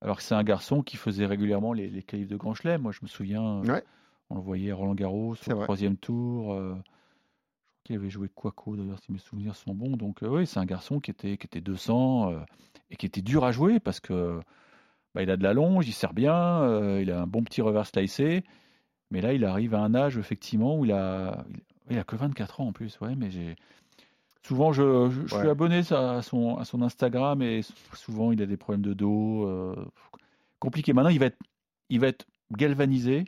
Alors 0.00 0.16
que 0.18 0.22
c'est 0.22 0.34
un 0.34 0.42
garçon 0.44 0.82
qui 0.82 0.96
faisait 0.96 1.26
régulièrement 1.26 1.72
les, 1.72 1.88
les 1.88 2.02
qualifs 2.02 2.28
de 2.28 2.36
Grand 2.36 2.54
Chelem. 2.54 2.82
Moi, 2.82 2.92
je 2.92 3.00
me 3.02 3.06
souviens, 3.08 3.60
Ouais. 3.62 3.82
on 4.30 4.34
le 4.36 4.40
voyait 4.42 4.70
à 4.70 4.74
Roland 4.74 4.94
Garros 4.94 5.32
au 5.32 5.54
troisième 5.62 5.96
tour. 5.96 6.52
euh, 6.54 6.74
je 6.74 6.80
crois 6.80 6.82
qu'il 7.84 7.96
avait 7.96 8.10
joué 8.10 8.28
Quaco, 8.34 8.76
d'ailleurs, 8.76 8.98
si 8.98 9.12
mes 9.12 9.18
souvenirs 9.18 9.54
sont 9.56 9.74
bons. 9.74 9.96
Donc, 9.96 10.22
euh, 10.22 10.28
oui, 10.28 10.46
c'est 10.46 10.58
un 10.58 10.64
garçon 10.64 11.00
qui 11.00 11.10
était, 11.10 11.36
qui 11.36 11.46
était 11.46 11.60
200 11.60 12.32
euh, 12.32 12.38
et 12.90 12.96
qui 12.96 13.06
était 13.06 13.22
dur 13.22 13.44
à 13.44 13.52
jouer 13.52 13.78
parce 13.80 14.00
que 14.00 14.40
bah, 15.14 15.22
il 15.22 15.30
a 15.30 15.36
de 15.36 15.42
la 15.42 15.52
longe, 15.52 15.86
il 15.88 15.92
sert 15.92 16.12
bien, 16.14 16.34
euh, 16.62 17.00
il 17.02 17.10
a 17.10 17.20
un 17.22 17.26
bon 17.26 17.42
petit 17.42 17.62
revers 17.62 17.86
slicé. 17.86 18.44
Mais 19.10 19.20
là, 19.20 19.32
il 19.32 19.44
arrive 19.44 19.74
à 19.74 19.80
un 19.80 19.94
âge, 19.94 20.18
effectivement, 20.18 20.76
où 20.78 20.84
il 20.84 20.92
a, 20.92 21.44
il, 21.90 21.98
a 21.98 22.04
que 22.04 22.16
24 22.16 22.60
ans 22.60 22.68
en 22.68 22.72
plus. 22.72 22.98
Ouais, 23.00 23.14
mais 23.16 23.30
j'ai. 23.30 23.54
Souvent, 24.46 24.72
je, 24.72 25.08
je- 25.10 25.26
je 25.26 25.34
Ouais. 25.34 25.40
suis 25.40 25.48
abonné 25.48 25.80
à 25.90 26.20
son, 26.22 26.56
à 26.56 26.64
son 26.64 26.82
Instagram 26.82 27.40
et 27.42 27.60
souvent, 27.94 28.32
il 28.32 28.42
a 28.42 28.46
des 28.46 28.56
problèmes 28.56 28.82
de 28.82 28.92
dos. 28.92 29.46
euh, 29.46 29.74
compliqué. 30.58 30.92
Maintenant, 30.92 31.10
il 31.10 31.18
va 31.20 31.26
être, 31.26 31.38
il 31.90 32.00
va 32.00 32.08
être 32.08 32.26
galvanisé, 32.56 33.24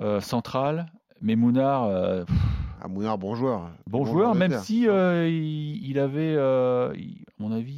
euh, 0.00 0.20
central. 0.20 0.86
Mais 1.20 1.36
Mounard, 1.36 1.84
euh, 1.84 2.24
Ah, 2.80 2.88
Mounard, 2.88 3.16
bon 3.18 3.34
joueur. 3.34 3.70
bon 3.86 4.04
joueur, 4.04 4.34
même 4.34 4.58
si 4.58 4.82
il, 4.82 5.86
il 5.86 5.98
avait, 5.98 6.32
il- 6.98 7.24
à 7.28 7.32
mon 7.38 7.52
avis, 7.52 7.72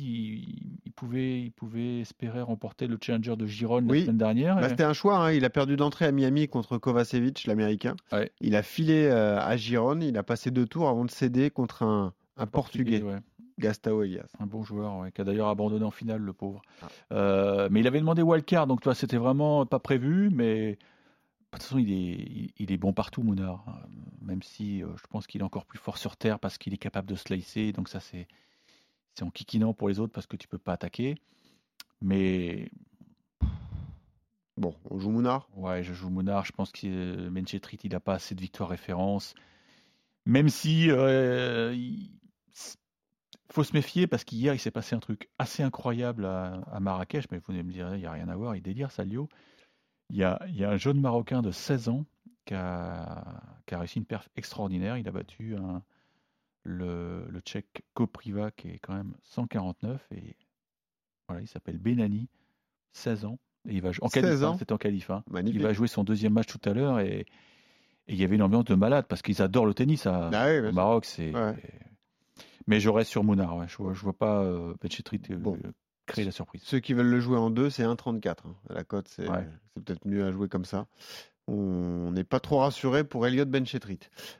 il 0.49 0.74
pouvait, 0.95 1.41
il 1.41 1.51
pouvait 1.53 2.01
espérer 2.01 2.41
remporter 2.43 2.87
le 2.87 2.97
challenger 3.01 3.37
de 3.37 3.47
Gironde 3.47 3.91
Oui. 3.91 3.99
la 4.01 4.05
semaine 4.05 4.19
dernière. 4.19 4.57
Bah, 4.57 4.67
Et- 4.67 4.69
C'était 4.71 4.85
un 4.85 4.93
choix. 4.93 5.19
hein. 5.19 5.33
Il 5.33 5.45
a 5.45 5.51
perdu 5.51 5.77
d'entrée 5.77 6.05
à 6.07 6.13
Miami 6.13 6.49
contre 6.49 6.79
Kovacevic, 6.79 7.45
l'américain. 7.47 7.97
Ouais. 8.13 8.31
Il 8.41 8.57
a 8.57 8.63
filé 8.63 9.07
euh, 9.07 9.39
à 9.41 9.57
Gironne. 9.57 10.03
Il 10.03 10.17
a 10.19 10.23
passé 10.23 10.51
deux 10.51 10.67
tours 10.67 10.89
avant 10.89 11.05
de 11.05 11.11
céder 11.11 11.51
contre 11.51 11.83
un, 11.83 12.13
un 12.37 12.47
Portugais, 12.47 13.03
ouais. 13.03 13.19
Gastao 13.59 14.03
Elias. 14.03 14.27
Un 14.41 14.47
bon 14.47 14.65
joueur, 14.65 14.99
ouais, 14.99 15.13
qui 15.13 15.21
a 15.21 15.25
d'ailleurs 15.25 15.49
abandonné 15.49 15.85
en 15.85 15.91
finale, 15.93 16.21
le 16.21 16.33
pauvre. 16.33 16.63
Ah. 16.83 16.87
Euh, 17.13 17.69
mais 17.71 17.81
il 17.81 17.87
avait 17.87 18.01
demandé 18.01 18.21
wildcard, 18.23 18.67
donc 18.67 18.81
toi, 18.81 18.95
c'était 18.95 19.17
vraiment 19.17 19.65
pas 19.67 19.79
prévu, 19.79 20.31
mais 20.33 20.71
de 20.73 20.77
toute 21.53 21.63
façon, 21.63 21.79
il 21.79 21.93
est, 21.93 21.97
il, 21.97 22.51
il 22.59 22.73
est 22.73 22.77
bon 22.77 22.93
partout, 22.93 23.23
Mounard. 23.23 23.65
hein. 23.69 23.79
Même 24.23 24.43
si 24.43 24.83
euh, 24.83 24.89
je 24.97 25.07
pense 25.09 25.27
qu'il 25.29 25.41
est 25.43 25.45
encore 25.45 25.67
plus 25.67 25.79
fort 25.79 25.99
sur 25.99 26.17
terre 26.17 26.39
parce 26.41 26.59
qu'il 26.59 26.73
est 26.75 26.79
capable 26.79 27.09
de 27.09 27.15
slicer, 27.15 27.73
donc 27.73 27.89
ça, 27.89 28.01
c'est 28.01 28.27
c'est 29.14 29.25
en 29.25 29.30
kikinant 29.30 29.75
pour 29.75 29.88
les 29.88 30.00
autres 30.00 30.12
parce 30.12 30.26
que 30.26 30.37
tu 30.37 30.49
peux 30.49 30.59
pas 30.59 30.73
attaquer. 30.75 31.16
Mais 32.00 32.71
Bon, 34.56 34.75
on 34.88 34.99
joue 35.00 35.11
Mounard. 35.11 35.49
ouais, 35.56 35.83
je 35.83 35.92
joue 35.92 36.11
Mounard, 36.11 36.44
je 36.44 36.52
pense 36.52 36.71
que 36.71 36.87
euh, 36.87 37.30
Menchetrit, 37.30 37.78
il 37.83 37.90
n'a 37.90 37.99
pas 38.00 38.14
assez 38.14 38.35
de 38.37 38.40
victoires 38.40 38.68
référence. 38.68 39.35
Même 40.26 40.49
si 40.49 40.90
euh, 40.90 41.75
il 41.75 42.11
faut 43.50 43.64
se 43.64 43.73
méfier 43.73 44.06
parce 44.06 44.23
qu'hier, 44.25 44.54
il 44.54 44.59
s'est 44.61 44.71
passé 44.71 44.94
un 44.94 45.00
truc 45.00 45.28
assez 45.38 45.62
incroyable 45.64 46.25
à, 46.25 46.61
à 46.71 46.78
Marrakech, 46.80 47.25
mais 47.33 47.38
vous 47.38 47.52
allez 47.52 47.62
me 47.64 47.73
dire, 47.73 47.94
il 47.94 48.00
n'y 48.00 48.06
a 48.06 48.12
rien 48.12 48.28
à 48.28 48.37
voir, 48.37 48.54
il 48.54 48.62
délire, 48.62 48.90
Salio. 48.92 49.28
Il 50.11 50.16
y 50.16 50.25
a, 50.25 50.40
il 50.49 50.56
y 50.56 50.64
a 50.64 50.71
un 50.71 50.76
jeune 50.76 51.00
Marocain 51.00 51.42
de 51.42 51.50
16 51.50 51.88
ans 51.88 52.04
qui 52.44 52.54
a, 52.54 53.42
qui 53.66 53.75
a 53.75 53.78
réussi 53.80 53.99
une 53.99 54.04
perf 54.04 54.28
extraordinaire. 54.37 54.97
Il 54.99 55.09
a 55.09 55.12
battu 55.12 55.56
un- 55.56 55.83
le, 56.64 57.26
le 57.28 57.40
Tchèque 57.40 57.83
Kopriva 57.94 58.50
qui 58.50 58.68
est 58.71 58.78
quand 58.78 58.94
même 58.94 59.14
149 59.23 60.06
et 60.12 60.37
voilà, 61.28 61.40
il 61.42 61.49
s'appelle 61.49 61.78
Benani, 61.78 62.28
16 62.92 63.25
ans. 63.26 63.38
Et 63.68 63.75
il 63.75 63.80
va 63.83 63.92
jouer 63.92 64.04
en 64.04 64.09
16 64.09 64.23
qualif, 64.23 64.59
c'était 64.59 64.73
en 64.75 64.78
qualif. 64.78 65.11
hein. 65.11 65.25
Il 65.47 65.62
va 65.62 65.73
jouer 65.73 65.88
son 65.88 66.04
deuxième 66.04 66.35
match 66.35 66.47
tout 66.49 66.61
à 66.68 66.75
l'heure 66.75 67.00
et, 67.00 67.21
et 67.21 67.26
il 68.09 68.16
y 68.16 68.25
avait 68.25 68.35
une 68.37 68.42
ambiance 68.42 68.64
de 68.66 68.75
malade 68.75 69.06
parce 69.09 69.23
qu'ils 69.23 69.40
adorent 69.40 69.64
le 69.66 69.73
tennis 69.75 70.04
à, 70.06 70.28
Ah 70.35 70.47
oui, 70.49 70.61
au. 70.61 70.73
Maroc. 70.73 71.04
C'est, 71.06 71.35
Ouais. 71.35 71.54
Mais 72.66 72.80
je 72.80 72.88
reste 72.90 73.11
sur 73.11 73.25
Mounard. 73.25 73.56
ouais. 73.56 73.66
Je 73.68 73.76
vois, 73.76 73.92
je 73.94 74.00
vois 74.00 74.12
pas 74.16 74.42
euh, 74.42 74.75
euh, 74.83 75.37
Bon. 75.37 75.59
créer 76.06 76.25
la 76.26 76.30
surprise. 76.30 76.62
Ceux 76.62 76.80
qui 76.80 76.92
veulent 76.94 77.09
le 77.11 77.21
jouer 77.21 77.38
en 77.38 77.50
deux, 77.50 77.68
c'est 77.71 77.83
1,34. 77.85 78.47
hein. 78.47 78.54
La 78.71 78.85
cote, 78.85 79.09
c'est 79.09 79.28
Ouais. 79.28 79.47
c'est 79.75 79.83
peut-être 79.85 80.06
mieux 80.06 80.25
à 80.26 80.30
jouer 80.33 80.49
comme 80.49 80.64
ça. 80.66 80.87
On 81.47 82.11
n'est 82.13 82.25
pas 82.25 82.41
trop 82.41 82.59
rassuré 82.59 83.05
pour 83.05 83.27
Elliot 83.27 83.45
Benchetrit. 83.45 83.99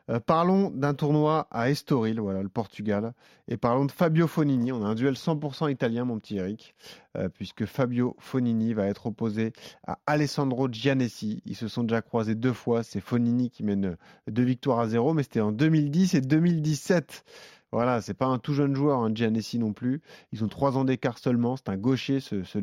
Euh, 0.09 0.21
parlons 0.21 0.71
d'un 0.71 0.95
tournoi 0.95 1.49
à 1.51 1.69
Estoril, 1.69 2.19
voilà, 2.19 2.43
le 2.43 2.49
Portugal. 2.49 3.13
Et 3.47 3.59
parlons 3.59 3.85
de 3.85 3.93
Fabio 3.93 4.27
Fonini. 4.27 4.73
On 4.73 4.83
a 4.83 4.89
un 4.89 4.95
duel 4.95 5.15
100% 5.15 5.71
italien, 5.71 6.07
mon 6.07 6.19
petit 6.19 6.39
Eric, 6.39 6.75
euh, 7.19 7.29
puisque 7.29 7.67
Fabio 7.67 8.17
Fonini 8.19 8.73
va 8.73 8.87
être 8.87 9.07
opposé 9.07 9.53
à 9.87 9.99
Alessandro 10.07 10.69
Giannessi. 10.71 11.43
Ils 11.45 11.57
se 11.57 11.69
sont 11.69 11.85
déjà 11.85 12.01
croisés 12.01 12.35
deux 12.35 12.55
fois. 12.55 12.83
C'est 12.83 13.01
Fonini 13.01 13.51
qui 13.51 13.65
mène 13.65 13.99
deux 14.27 14.45
victoires 14.45 14.81
à 14.81 14.89
zéro, 14.89 15.13
mais 15.13 15.25
c'était 15.25 15.41
en 15.41 15.53
2010 15.53 16.15
et 16.15 16.21
2017. 16.23 17.25
Voilà, 17.71 18.01
c'est 18.01 18.15
pas 18.15 18.27
un 18.27 18.39
tout 18.39 18.55
jeune 18.55 18.75
joueur, 18.75 19.01
un 19.01 19.13
Giannessi 19.15 19.59
non 19.59 19.73
plus. 19.75 20.01
Ils 20.33 20.43
ont 20.43 20.49
trois 20.49 20.79
ans 20.79 20.85
d'écart 20.85 21.19
seulement. 21.19 21.57
C'est 21.57 21.69
un 21.69 21.77
gaucher, 21.77 22.21
ce, 22.21 22.45
ce. 22.45 22.61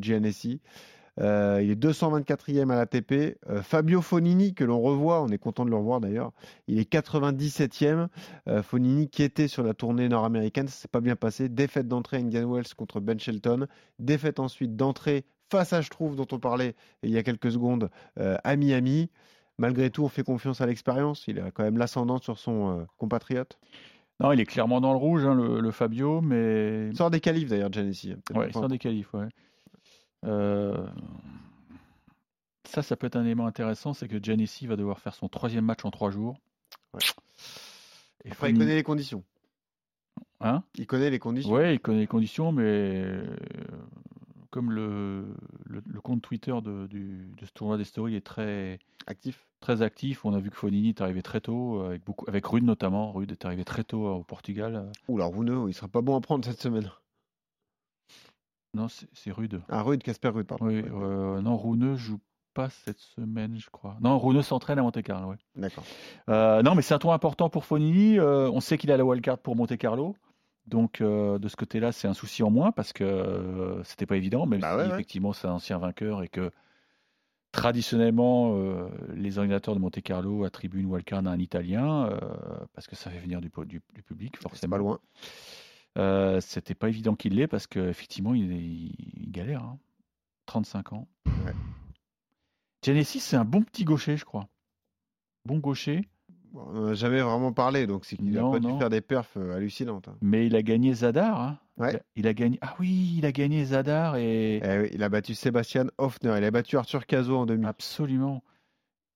Euh, 1.19 1.59
il 1.61 1.71
est 1.71 1.75
224e 1.81 2.69
à 2.71 2.75
l'ATP. 2.75 3.37
Euh, 3.49 3.61
Fabio 3.61 4.01
Fonini, 4.01 4.53
que 4.53 4.63
l'on 4.63 4.79
revoit, 4.79 5.21
on 5.21 5.27
est 5.27 5.37
content 5.37 5.65
de 5.65 5.69
le 5.69 5.75
revoir 5.75 5.99
d'ailleurs, 5.99 6.31
il 6.67 6.79
est 6.79 6.91
97e. 6.91 8.07
Euh, 8.47 8.63
Fonini 8.63 9.09
qui 9.09 9.23
était 9.23 9.47
sur 9.47 9.63
la 9.63 9.73
tournée 9.73 10.07
nord-américaine, 10.07 10.67
ça 10.67 10.75
s'est 10.75 10.87
pas 10.87 11.01
bien 11.01 11.15
passé. 11.15 11.49
Défaite 11.49 11.87
d'entrée 11.87 12.17
à 12.17 12.19
Indian 12.21 12.49
Wells 12.49 12.73
contre 12.75 12.99
Ben 12.99 13.19
Shelton. 13.19 13.67
Défaite 13.99 14.39
ensuite 14.39 14.75
d'entrée 14.75 15.25
face 15.49 15.73
à 15.73 15.81
Struve, 15.81 16.15
dont 16.15 16.27
on 16.31 16.39
parlait 16.39 16.75
il 17.03 17.11
y 17.11 17.17
a 17.17 17.23
quelques 17.23 17.51
secondes, 17.51 17.89
euh, 18.19 18.37
à 18.43 18.55
Miami. 18.55 19.09
Malgré 19.57 19.89
tout, 19.89 20.03
on 20.03 20.09
fait 20.09 20.23
confiance 20.23 20.61
à 20.61 20.65
l'expérience. 20.65 21.27
Il 21.27 21.39
a 21.39 21.51
quand 21.51 21.63
même 21.63 21.77
l'ascendant 21.77 22.19
sur 22.19 22.39
son 22.39 22.87
compatriote. 22.97 23.59
Non, 24.19 24.31
il 24.31 24.39
est 24.39 24.45
clairement 24.45 24.81
dans 24.81 24.91
le 24.91 24.97
rouge, 24.97 25.25
hein, 25.25 25.35
le, 25.35 25.59
le 25.59 25.71
Fabio, 25.71 26.21
mais 26.21 26.87
Il 26.89 26.95
sort 26.97 27.11
des 27.11 27.19
qualifs 27.19 27.49
d'ailleurs. 27.49 27.69
Peut-être 27.69 28.35
Ouais, 28.35 28.47
pas 28.47 28.53
sans 28.53 28.67
des 28.67 28.77
qualifs, 28.77 29.13
ouais. 29.13 29.27
Euh, 30.25 30.85
Ça, 32.65 32.81
ça 32.81 32.95
peut 32.95 33.07
être 33.07 33.15
un 33.17 33.25
élément 33.25 33.47
intéressant, 33.47 33.93
c'est 33.93 34.07
que 34.07 34.21
Giannissi 34.21 34.67
va 34.67 34.75
devoir 34.75 34.99
faire 34.99 35.13
son 35.15 35.27
troisième 35.27 35.65
match 35.65 35.83
en 35.83 35.91
trois 35.91 36.09
jours. 36.11 36.37
Ouais. 36.93 37.01
Et 38.23 38.31
Après, 38.31 38.51
il 38.51 38.57
connaît 38.57 38.75
les 38.75 38.83
conditions. 38.83 39.23
Hein? 40.39 40.63
Il 40.75 40.87
connaît 40.87 41.09
les 41.09 41.19
conditions. 41.19 41.51
Ouais, 41.51 41.75
il 41.75 41.79
connaît 41.79 41.99
les 42.01 42.07
conditions, 42.07 42.51
mais 42.51 42.63
euh, 42.63 43.25
comme 44.51 44.71
le, 44.71 45.35
le, 45.65 45.81
le 45.85 46.01
compte 46.01 46.21
Twitter 46.21 46.53
de, 46.63 46.87
du, 46.87 47.31
de 47.37 47.45
ce 47.45 47.51
tournoi 47.51 47.77
des 47.77 47.83
stories 47.83 48.15
est 48.15 48.25
très, 48.25 48.79
Actif. 49.07 49.47
très 49.59 49.81
actif, 49.81 50.23
on 50.25 50.33
a 50.33 50.39
vu 50.39 50.49
que 50.49 50.55
Fonini 50.55 50.89
est 50.89 51.01
arrivé 51.01 51.21
très 51.21 51.41
tôt, 51.41 51.81
euh, 51.81 51.87
avec, 51.89 52.03
beaucoup, 52.05 52.25
avec 52.27 52.45
Rude 52.45 52.63
notamment. 52.63 53.11
Rude 53.11 53.31
est 53.31 53.45
arrivé 53.45 53.63
très 53.65 53.83
tôt 53.83 54.05
au 54.07 54.23
Portugal. 54.23 54.91
Oula, 55.07 55.25
Rouneux, 55.25 55.65
il 55.67 55.73
sera 55.73 55.87
pas 55.87 56.01
bon 56.01 56.15
à 56.17 56.21
prendre 56.21 56.45
cette 56.45 56.61
semaine. 56.61 56.89
Non, 58.73 58.87
c'est 58.87 59.07
c'est 59.13 59.31
Rude. 59.31 59.61
Ah, 59.69 59.81
Rude, 59.83 60.01
Casper 60.03 60.29
Rude, 60.29 60.47
pardon. 60.47 60.65
Oui, 60.67 60.83
euh, 60.85 61.41
non, 61.41 61.57
Rouneux 61.57 61.95
joue 61.95 62.19
pas 62.53 62.69
cette 62.69 62.99
semaine, 62.99 63.57
je 63.57 63.69
crois. 63.69 63.97
Non, 64.01 64.17
Rouneux 64.17 64.41
s'entraîne 64.41 64.79
à 64.79 64.81
Monte 64.81 65.01
Carlo, 65.01 65.29
ouais. 65.29 65.37
D'accord. 65.55 65.83
Euh, 66.29 66.61
non, 66.61 66.75
mais 66.75 66.81
c'est 66.81 66.93
un 66.93 66.99
tour 66.99 67.13
important 67.13 67.49
pour 67.49 67.65
Fonini. 67.65 68.17
Euh, 68.19 68.49
on 68.51 68.59
sait 68.61 68.77
qu'il 68.77 68.91
a 68.91 68.97
la 68.97 69.05
wildcard 69.05 69.37
pour 69.39 69.55
Monte 69.55 69.77
Carlo. 69.77 70.15
Donc, 70.67 71.01
de 71.01 71.47
ce 71.47 71.55
côté-là, 71.55 71.91
c'est 71.91 72.07
un 72.07 72.13
souci 72.13 72.43
en 72.43 72.51
moins 72.51 72.71
parce 72.71 72.93
que 72.93 73.81
c'était 73.83 74.05
pas 74.05 74.15
évident, 74.15 74.45
même 74.45 74.61
Bah 74.61 74.71
si 74.73 74.77
ouais, 74.77 74.83
ouais. 74.87 74.93
effectivement 74.93 75.33
c'est 75.33 75.47
un 75.47 75.53
ancien 75.53 75.79
vainqueur 75.79 76.21
et 76.23 76.27
que 76.29 76.51
traditionnellement, 77.51 78.53
euh, 78.55 78.87
les 79.13 79.37
organisateurs 79.37 79.75
de 79.75 79.79
Monte 79.79 80.01
Carlo 80.01 80.43
attribuent 80.45 80.79
une 80.81 80.85
wildcard 80.85 81.25
à 81.27 81.31
un 81.31 81.39
Italien 81.39 82.05
euh, 82.05 82.19
parce 82.73 82.87
que 82.87 82.95
ça 82.95 83.09
fait 83.09 83.19
venir 83.19 83.41
du, 83.41 83.51
du- 83.65 83.81
du 83.93 84.03
public, 84.03 84.35
C'est 84.37 84.43
forcément. 84.43 84.71
pas 84.71 84.77
loin. 84.77 84.99
Euh, 85.97 86.39
c'était 86.41 86.75
pas 86.75 86.87
évident 86.89 87.15
qu'il 87.15 87.35
l'ait 87.35 87.47
parce 87.47 87.67
qu'effectivement, 87.67 88.33
il, 88.33 88.51
il, 88.51 88.93
il 89.23 89.31
galère. 89.31 89.63
hein. 89.63 89.77
35 90.45 90.93
ans. 90.93 91.07
Ouais. 91.45 91.53
Genesis, 92.83 93.19
c'est 93.19 93.35
un 93.37 93.45
bon 93.45 93.61
petit 93.61 93.83
gaucher, 93.83 94.17
je 94.17 94.25
crois. 94.25 94.47
Bon 95.45 95.59
gaucher. 95.59 96.07
Bon, 96.51 96.65
on 96.67 96.73
n'en 96.73 96.85
a 96.87 96.93
jamais 96.93 97.21
vraiment 97.21 97.53
parlé, 97.53 97.87
donc 97.87 98.05
c'est 98.05 98.17
qu'il 98.17 98.31
n'a 98.31 98.41
Non, 98.41 98.51
pas 98.51 98.59
dû 98.59 98.67
non. 98.67 98.77
faire 98.79 98.89
des 98.89 99.01
perfs 99.01 99.37
euh, 99.37 99.55
hallucinantes. 99.55 100.07
hein. 100.07 100.17
Mais 100.21 100.47
il 100.47 100.55
a 100.55 100.61
gagné 100.61 100.93
Zadar. 100.93 101.39
hein. 101.39 101.59
Ouais. 101.77 101.91
Il, 101.93 101.95
a, 101.95 102.01
il 102.15 102.27
a 102.27 102.33
gagné. 102.33 102.57
Ah 102.61 102.75
oui, 102.79 103.15
il 103.17 103.25
a 103.25 103.31
gagné 103.31 103.63
Zadar 103.65 104.15
et 104.17 104.57
Eh 104.63 104.79
oui, 104.81 104.89
il 104.93 105.03
a 105.03 105.09
battu 105.09 105.33
Sébastien 105.35 105.85
Hoffner, 105.97 106.35
il 106.37 106.43
a 106.43 106.51
battu 106.51 106.77
Arthur 106.77 107.05
Cazot 107.05 107.37
en 107.37 107.45
demi. 107.45 107.65
absolument. 107.65 108.43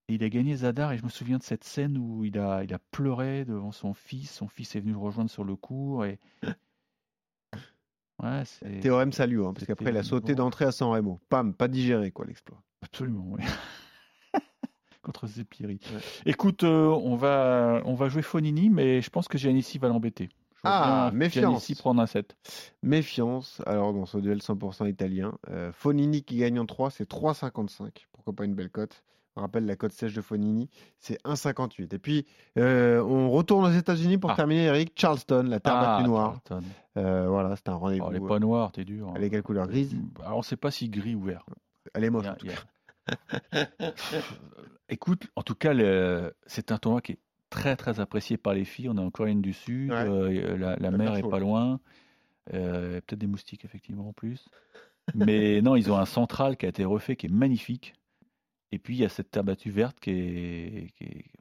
Et 0.08 0.16
il 0.16 0.24
a 0.24 0.30
gagné 0.30 0.56
Zadar 0.56 0.92
et 0.94 0.98
je 0.98 1.04
me 1.04 1.10
souviens 1.10 1.38
de 1.40 1.44
cette 1.44 1.64
scène 1.64 1.98
où 1.98 2.24
il 2.24 2.38
a, 2.38 2.64
il 2.64 2.74
a 2.74 2.80
pleuré 2.92 3.44
devant 3.44 3.72
son 3.72 3.94
fils. 3.94 4.32
Son 4.32 4.48
fils 4.48 4.76
est 4.76 4.80
venu 4.80 4.92
le 4.92 5.00
rejoindre 5.00 5.30
sur 5.32 5.44
le 5.44 5.56
cours 5.56 6.06
et 6.06 6.20
ouais, 8.26 8.80
Théorème 8.80 9.12
salut, 9.12 9.44
hein, 9.44 9.54
parce 9.54 9.66
qu'après 9.66 9.92
il 9.92 9.98
a 9.98 10.04
sauté 10.04 10.34
bon. 10.34 10.44
d'entrée 10.44 10.66
à 10.66 10.72
San 10.72 10.90
Remo. 10.90 11.20
Pam, 11.30 11.54
pas 11.54 11.68
digéré 11.68 12.12
quoi 12.12 12.26
l'exploit. 12.26 12.62
absolument. 12.82 13.26
oui. 13.30 13.44
Contre 15.02 15.28
Zepiri. 15.28 15.80
Ouais. 15.94 16.02
Écoute, 16.26 16.64
euh, 16.64 16.88
on 16.88 17.16
va 17.16 17.82
on 17.86 17.94
va 17.94 18.10
jouer 18.10 18.24
Fonini, 18.24 18.72
mais 18.72 19.02
je 19.02 19.10
pense 19.12 19.28
que 19.28 19.38
Giannissi 19.38 19.78
va 19.78 19.88
l'embêter. 19.88 20.30
Ah, 20.64 21.12
méfiance. 21.14 21.44
Giannissi 21.44 21.76
prendre 21.76 22.02
un 22.02 22.08
set. 22.08 22.36
Méfiance, 22.82 23.62
alors 23.68 23.94
dans 23.94 24.08
ce 24.08 24.18
duel 24.18 24.40
100% 24.40 24.90
italien. 24.90 25.38
Euh, 25.50 25.72
Fonini 25.72 26.24
qui 26.24 26.38
gagne 26.38 26.60
en 26.60 26.66
3, 26.66 26.90
c'est 26.90 27.08
3,55. 27.08 28.08
Pourquoi 28.12 28.34
pas 28.34 28.46
une 28.46 28.56
belle 28.56 28.72
cote? 28.72 29.04
On 29.38 29.42
rappelle 29.42 29.66
la 29.66 29.76
cote 29.76 29.92
sèche 29.92 30.14
de 30.14 30.22
Fonini, 30.22 30.70
c'est 31.00 31.22
1,58. 31.26 31.94
Et 31.94 32.00
puis 32.00 32.26
euh, 32.58 33.02
on 33.04 33.30
retourne 33.32 33.66
aux 33.66 33.72
États-Unis 33.78 34.18
pour 34.18 34.32
Ah. 34.32 34.36
terminer, 34.36 34.64
Eric. 34.66 34.94
Charleston, 34.96 35.44
la 35.50 35.60
terre 35.60 35.76
Ah, 35.76 35.98
battue 35.98 36.08
noire. 36.10 36.40
Euh, 36.98 37.28
voilà, 37.28 37.56
c'est 37.58 37.68
un 37.68 37.76
rendez-vous. 37.76 38.06
Oh, 38.06 38.12
elle 38.12 38.24
est 38.24 38.28
pas 38.28 38.40
noire, 38.40 38.72
t'es 38.72 38.86
dur. 38.86 39.10
hein. 39.10 39.14
Elle 39.18 39.24
est 39.26 39.30
quelle 39.30 39.44
couleur? 39.44 39.68
Grise? 39.68 39.94
Alors, 40.24 40.38
on 40.38 40.42
sait 40.42 40.56
pas 40.56 40.72
si 40.72 40.88
gris 40.90 41.16
ou 41.16 41.22
vert. 41.24 41.46
Elle 41.94 42.06
est 42.06 42.10
moche, 42.10 42.26
a- 42.28 42.32
en 42.32 42.36
tout 42.36 42.48
cas. 42.48 42.64
Écoute, 44.90 45.28
en 45.36 45.42
tout 45.42 45.56
cas, 45.56 45.74
c'est 46.46 46.72
un 46.72 46.78
tournoi 46.78 47.02
qui 47.02 47.14
est 47.14 47.20
très 47.50 47.76
très 47.76 48.00
apprécié 48.00 48.38
par 48.38 48.54
les 48.54 48.66
filles. 48.66 48.90
On 48.90 48.98
est 48.98 49.02
en 49.02 49.12
Corée 49.12 49.34
du 49.36 49.54
Sud, 49.54 49.92
Ouais. 49.92 50.08
euh, 50.08 50.58
la, 50.80 50.92
mer 50.92 51.16
est 51.16 51.22
chaud, 51.22 51.30
pas 51.30 51.40
loin, 51.40 51.80
euh, 52.54 53.02
peut-être 53.02 53.20
des 53.20 53.28
moustiques 53.28 53.66
effectivement 53.66 54.08
en 54.10 54.14
plus. 54.14 54.48
Mais 55.14 55.62
non, 55.62 55.76
ils 55.76 55.92
ont 55.92 55.98
un 55.98 56.06
central 56.06 56.58
qui 56.58 56.66
a 56.66 56.70
été 56.70 56.86
refait, 56.86 57.16
qui 57.16 57.26
est 57.28 57.30
magnifique. 57.30 57.94
Et 58.76 58.80
puis 58.80 58.96
il 58.96 59.00
y 59.00 59.06
a 59.06 59.10
cette 59.10 59.32
terre 59.32 59.46
battue 59.46 59.72
verte 59.72 59.98
qui 60.02 60.12
est, 60.12 60.88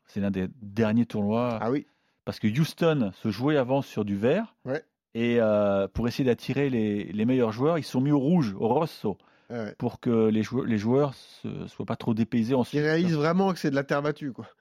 c'est 0.07 0.21
l'un 0.21 0.31
des 0.31 0.47
derniers 0.63 1.05
tournois 1.05 1.59
Ah 1.61 1.71
oui, 1.73 1.85
parce 2.25 2.39
que 2.39 2.47
Houston 2.47 3.11
se 3.13 3.29
jouait 3.31 3.57
avant 3.57 3.83
sur 3.83 4.05
du 4.05 4.17
vert. 4.17 4.55
Ouais. 4.65 4.85
Et 5.15 5.39
euh, 5.41 5.89
pour 5.89 6.07
essayer 6.07 6.25
d'attirer 6.25 6.71
les, 6.71 7.05
les 7.05 7.25
meilleurs 7.25 7.51
joueurs, 7.53 7.77
ils 7.79 7.83
sont 7.85 8.01
mis 8.01 8.13
au 8.13 8.19
rouge, 8.21 8.55
au 8.59 8.69
rosso, 8.69 9.19
ouais. 9.51 9.75
pour 9.79 9.99
que 10.01 10.29
les 10.29 10.43
joueurs, 10.45 10.65
les 10.67 10.79
joueurs 10.79 11.13
ne 11.45 11.67
soient 11.67 11.87
pas 11.87 11.97
trop 11.97 12.15
dépaysés 12.15 12.53
Ils 12.53 12.57
ensuite. 12.57 12.81
réalisent 12.81 13.17
vraiment 13.17 13.53
que 13.53 13.59
c'est 13.59 13.71
de 13.71 13.75
la 13.77 13.85
terre 13.85 14.01
battue, 14.03 14.33
quoi. 14.33 14.47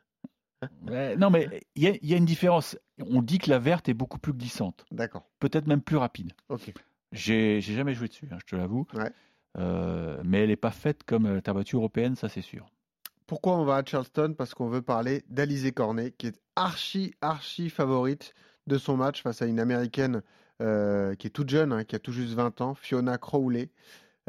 Ouais, 0.88 1.16
non, 1.18 1.30
mais 1.30 1.62
il 1.76 1.84
y, 1.84 1.88
a- 1.88 1.96
il 2.02 2.10
y 2.10 2.14
a 2.14 2.18
une 2.18 2.26
différence. 2.26 2.78
On 3.06 3.22
dit 3.22 3.38
que 3.38 3.50
la 3.50 3.60
verte 3.60 3.90
est 3.90 3.94
beaucoup 3.94 4.18
plus 4.18 4.32
glissante, 4.34 4.86
D'accord. 4.92 5.30
peut-être 5.40 5.68
même 5.68 5.82
plus 5.82 5.98
rapide. 5.98 6.32
Ok. 6.50 6.72
J'ai 7.12 7.60
j'ai 7.62 7.76
jamais 7.76 7.94
joué 7.94 8.08
dessus, 8.08 8.28
hein, 8.32 8.38
je 8.40 8.46
te 8.46 8.56
l'avoue. 8.56 8.88
Ouais. 8.94 9.12
Euh, 9.58 10.20
mais 10.24 10.42
elle 10.42 10.50
n'est 10.50 10.56
pas 10.56 10.72
faite 10.72 11.04
comme 11.04 11.32
la 11.32 11.42
terre 11.42 11.54
battue 11.54 11.76
européenne, 11.76 12.16
ça 12.16 12.30
c'est 12.30 12.42
sûr. 12.42 12.66
Pourquoi 13.28 13.58
on 13.58 13.66
va 13.66 13.78
à 13.78 13.86
Charleston? 13.86 14.34
Parce 14.38 14.54
qu'on 14.54 14.68
veut 14.68 14.82
parler 14.82 15.24
d'Alizé 15.30 15.72
Cornet, 15.72 16.12
qui 16.12 16.28
est 16.28 16.40
archi, 16.56 17.14
archi 17.22 17.70
favorite 17.70 18.34
de 18.68 18.78
son 18.78 18.98
match 18.98 19.22
face 19.22 19.42
à 19.42 19.46
une 19.46 19.60
américaine 19.60 20.22
euh, 20.62 21.16
qui 21.16 21.28
est 21.28 21.32
toute 21.32 21.50
jeune, 21.50 21.72
hein, 21.74 21.84
qui 21.84 21.96
a 21.96 22.00
tout 22.00 22.12
juste 22.12 22.34
20 22.34 22.62
ans, 22.62 22.76
Fiona 22.76 23.18
Crowley. 23.18 23.70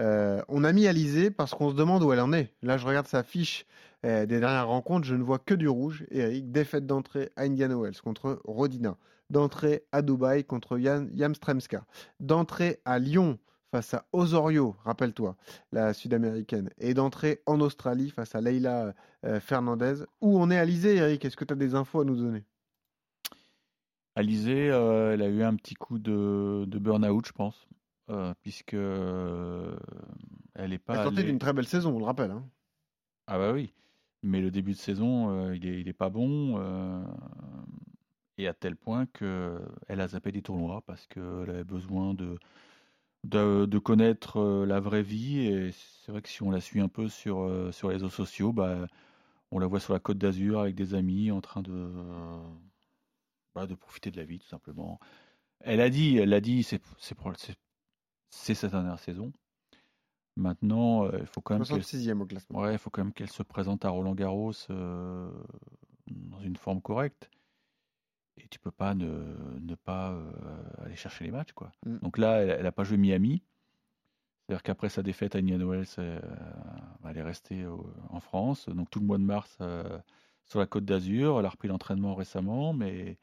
Euh, 0.00 0.42
on 0.48 0.64
a 0.64 0.72
mis 0.72 0.86
Alizé 0.86 1.30
parce 1.30 1.52
qu'on 1.52 1.70
se 1.70 1.76
demande 1.76 2.02
où 2.02 2.12
elle 2.12 2.20
en 2.20 2.32
est. 2.32 2.52
Là, 2.62 2.78
je 2.78 2.86
regarde 2.86 3.06
sa 3.06 3.22
fiche 3.22 3.66
euh, 4.04 4.26
des 4.26 4.40
dernières 4.40 4.68
rencontres, 4.68 5.06
je 5.06 5.14
ne 5.14 5.22
vois 5.22 5.38
que 5.38 5.54
du 5.54 5.68
rouge. 5.68 6.04
Eric, 6.10 6.50
défaite 6.50 6.86
d'entrée 6.86 7.30
à 7.36 7.42
Indian 7.42 7.80
Wells 7.80 8.00
contre 8.00 8.40
Rodina, 8.44 8.96
d'entrée 9.30 9.84
à 9.92 10.02
Dubaï 10.02 10.44
contre 10.44 10.78
Jan 10.78 11.06
Jamstremska, 11.14 11.84
d'entrée 12.20 12.80
à 12.84 12.98
Lyon 12.98 13.38
face 13.74 13.92
à 13.92 14.06
Osorio, 14.12 14.76
rappelle-toi, 14.84 15.34
la 15.72 15.92
sud-américaine, 15.94 16.70
et 16.78 16.94
d'entrée 16.94 17.42
en 17.44 17.60
Australie 17.60 18.08
face 18.08 18.36
à 18.36 18.40
Leila 18.40 18.94
euh, 19.24 19.40
Fernandez. 19.40 20.04
Où 20.20 20.38
on 20.38 20.48
est 20.52 20.58
Alizé, 20.58 20.94
Eric? 20.94 21.24
Est-ce 21.24 21.36
que 21.36 21.44
tu 21.44 21.54
as 21.54 21.56
des 21.56 21.74
infos 21.74 22.02
à 22.02 22.04
nous 22.04 22.14
donner? 22.14 22.44
Alizé, 24.14 24.70
euh, 24.70 25.14
elle 25.14 25.22
a 25.22 25.28
eu 25.28 25.42
un 25.42 25.56
petit 25.56 25.74
coup 25.74 25.98
de, 25.98 26.64
de 26.68 26.78
burn-out, 26.78 27.26
je 27.26 27.32
pense, 27.32 27.66
euh, 28.10 28.32
puisque 28.42 28.74
euh, 28.74 29.76
elle 30.54 30.70
n'est 30.70 30.78
pas 30.78 30.94
Elle 30.94 31.02
sortait 31.02 31.18
allée- 31.22 31.30
d'une 31.32 31.40
très 31.40 31.52
belle 31.52 31.66
saison, 31.66 31.96
on 31.96 31.98
le 31.98 32.04
rappelle. 32.04 32.30
hein. 32.30 32.48
Ah 33.26 33.38
bah 33.38 33.52
oui, 33.52 33.72
mais 34.22 34.40
le 34.40 34.52
début 34.52 34.72
de 34.72 34.76
saison, 34.76 35.30
euh, 35.30 35.56
il 35.56 35.66
est, 35.66 35.80
il 35.80 35.88
est 35.88 35.92
pas 35.92 36.10
bon, 36.10 36.58
euh, 36.58 37.02
et 38.38 38.46
à 38.46 38.54
tel 38.54 38.76
point 38.76 39.06
que 39.06 39.60
elle 39.88 40.00
a 40.00 40.08
zappé 40.08 40.30
des 40.30 40.42
tournois 40.42 40.82
parce 40.86 41.06
qu'elle 41.06 41.48
avait 41.50 41.64
besoin 41.64 42.14
de, 42.14 42.38
de, 43.24 43.66
de 43.66 43.78
connaître 43.78 44.38
euh, 44.38 44.66
la 44.66 44.80
vraie 44.80 45.02
vie. 45.02 45.40
Et 45.40 45.72
c'est 45.72 46.12
vrai 46.12 46.22
que 46.22 46.28
si 46.28 46.42
on 46.42 46.50
la 46.50 46.60
suit 46.60 46.80
un 46.80 46.88
peu 46.88 47.08
sur, 47.08 47.40
euh, 47.40 47.72
sur 47.72 47.88
les 47.88 47.94
réseaux 47.94 48.08
sociaux, 48.10 48.52
bah, 48.52 48.86
on 49.50 49.58
la 49.58 49.66
voit 49.66 49.80
sur 49.80 49.92
la 49.92 50.00
Côte 50.00 50.18
d'Azur 50.18 50.60
avec 50.60 50.74
des 50.74 50.94
amis 50.94 51.30
en 51.30 51.40
train 51.40 51.62
de, 51.62 51.90
bah, 53.54 53.66
de 53.66 53.74
profiter 53.74 54.10
de 54.10 54.16
la 54.16 54.24
vie, 54.24 54.38
tout 54.38 54.48
simplement. 54.48 55.00
Elle 55.60 55.80
a 55.80 55.90
dit, 55.90 56.18
elle 56.18 56.32
a 56.32 56.40
dit, 56.40 56.62
c'est 56.62 58.54
sa 58.54 58.68
dernière 58.68 58.98
saison. 58.98 59.32
Maintenant, 60.36 61.04
euh, 61.04 61.18
il 61.20 61.26
faut 61.26 61.40
quand 61.40 61.54
même 61.54 61.64
qu'elle 61.64 61.80
66e 61.80 62.20
au 62.20 62.26
classement. 62.26 62.60
Ouais, 62.60 62.72
il 62.72 62.78
faut 62.78 62.90
quand 62.90 63.04
même 63.04 63.12
qu'elle 63.12 63.30
se 63.30 63.42
présente 63.42 63.84
à 63.84 63.90
Roland 63.90 64.14
Garros 64.14 64.52
euh, 64.70 65.30
dans 66.08 66.40
une 66.40 66.56
forme 66.56 66.80
correcte. 66.80 67.30
Et 68.36 68.48
tu 68.48 68.58
peux 68.58 68.70
pas 68.72 68.94
ne, 68.94 69.06
ne 69.60 69.74
pas 69.76 70.10
euh, 70.12 70.32
aller 70.84 70.96
chercher 70.96 71.24
les 71.24 71.30
matchs, 71.30 71.52
quoi. 71.52 71.70
Mm. 71.86 71.98
Donc 71.98 72.18
là, 72.18 72.38
elle 72.42 72.62
n'a 72.64 72.72
pas 72.72 72.84
joué 72.84 72.96
Miami. 72.96 73.42
C'est-à-dire 74.46 74.62
qu'après 74.62 74.88
sa 74.88 75.02
défaite 75.02 75.34
à 75.36 75.38
Indian 75.38 75.58
Wells, 75.66 75.86
euh, 75.98 76.18
elle 77.08 77.16
est 77.16 77.22
restée 77.22 77.64
au- 77.64 77.86
en 78.10 78.20
France. 78.20 78.68
Donc 78.68 78.90
tout 78.90 79.00
le 79.00 79.06
mois 79.06 79.18
de 79.18 79.22
mars 79.22 79.56
euh, 79.60 79.84
sur 80.44 80.58
la 80.58 80.66
Côte 80.66 80.84
d'Azur. 80.84 81.38
Elle 81.38 81.46
a 81.46 81.48
repris 81.48 81.68
l'entraînement 81.68 82.14
récemment, 82.14 82.72
mais 82.74 83.16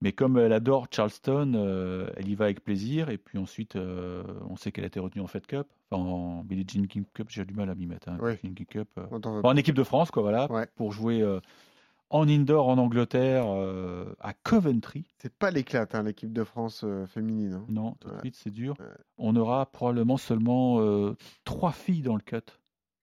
mais 0.00 0.12
comme 0.12 0.36
elle 0.36 0.52
adore 0.52 0.88
Charleston, 0.90 2.10
elle 2.16 2.28
y 2.28 2.34
va 2.34 2.46
avec 2.46 2.64
plaisir. 2.64 3.08
Et 3.08 3.18
puis 3.18 3.38
ensuite, 3.38 3.76
on 3.76 4.56
sait 4.56 4.72
qu'elle 4.72 4.82
a 4.82 4.88
été 4.88 4.98
retenue 4.98 5.22
en 5.22 5.28
Fed 5.28 5.46
Cup, 5.46 5.68
enfin 5.92 6.02
en 6.02 6.42
Billie 6.42 6.66
Jean 6.68 6.86
King 6.88 7.04
Cup. 7.14 7.28
J'ai 7.30 7.44
du 7.44 7.54
mal 7.54 7.70
à 7.70 7.76
m'y 7.76 7.86
mettre. 7.86 8.08
Hein, 8.08 8.18
Oui. 8.20 8.36
King 8.38 8.66
Cup. 8.66 8.88
Enfin, 8.96 9.40
en 9.44 9.56
équipe 9.56 9.76
de 9.76 9.84
France, 9.84 10.10
quoi, 10.10 10.22
voilà, 10.22 10.50
Ouais. 10.50 10.66
pour 10.74 10.90
jouer 10.90 11.22
en 12.12 12.28
indoor 12.28 12.68
en 12.68 12.78
Angleterre 12.78 13.44
euh, 13.48 14.14
à 14.20 14.34
Coventry. 14.34 15.04
C'est 15.18 15.32
pas 15.34 15.50
l'éclate, 15.50 15.94
hein, 15.94 16.02
l'équipe 16.04 16.32
de 16.32 16.44
France 16.44 16.82
euh, 16.84 17.06
féminine. 17.06 17.54
hein. 17.54 17.64
Non, 17.68 17.92
tout 18.00 18.08
de 18.08 18.12
Ouais. 18.14 18.20
suite, 18.20 18.36
c'est 18.36 18.50
dur. 18.50 18.76
Ouais. 18.78 18.86
On 19.18 19.34
aura 19.34 19.66
probablement 19.66 20.16
seulement 20.18 20.80
euh, 20.80 21.16
trois 21.44 21.72
filles 21.72 22.02
dans 22.02 22.14
le 22.14 22.20
cut. 22.22 22.36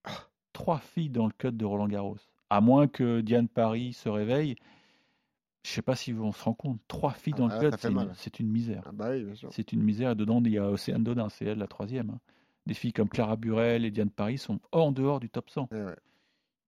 Ah. 0.06 0.12
Trois 0.54 0.78
filles 0.80 1.10
dans 1.10 1.26
le 1.26 1.34
cut 1.38 1.52
de 1.52 1.66
Roland 1.66 1.88
Garros. 1.88 2.18
À 2.50 2.62
moins 2.62 2.88
que 2.88 3.22
Diane 3.22 3.48
Paris 3.48 3.94
se 3.94 4.10
réveille. 4.10 4.56
Je 5.66 5.72
sais 5.72 5.82
pas 5.82 5.96
si 5.96 6.14
on 6.14 6.32
se 6.32 6.44
rend 6.44 6.54
compte. 6.54 6.80
Trois 6.88 7.12
filles 7.12 7.34
Ah 7.36 7.40
dans 7.40 7.48
le 7.48 7.54
là, 7.56 7.60
ça 7.62 7.70
cut, 7.72 7.78
c'est 7.82 7.88
une, 7.90 7.96
mal. 7.96 8.12
c'est 8.16 8.40
une 8.40 8.50
misère. 8.50 8.84
Ah 8.86 8.92
bah 8.94 9.10
oui. 9.12 9.26
C'est 9.52 9.74
une 9.74 9.84
misère. 9.84 10.16
Dedans, 10.16 10.42
il 10.44 10.52
y 10.54 10.58
a 10.58 10.70
Océane 10.70 11.04
Dodin, 11.04 11.30
c'est 11.30 11.46
elle 11.46 11.58
la 11.58 11.68
troisième. 11.68 12.12
hein. 12.12 12.20
Des 12.66 12.74
filles 12.74 12.94
comme 12.94 13.10
Clara 13.10 13.36
Burel 13.36 13.84
et 13.86 13.92
Diane 13.92 14.10
Paris 14.12 14.38
sont 14.38 14.60
en 14.72 14.92
dehors 14.92 15.20
du 15.20 15.30
top 15.30 15.50
100. 15.50 15.68
Eh 15.72 15.76
ouais. 15.76 15.96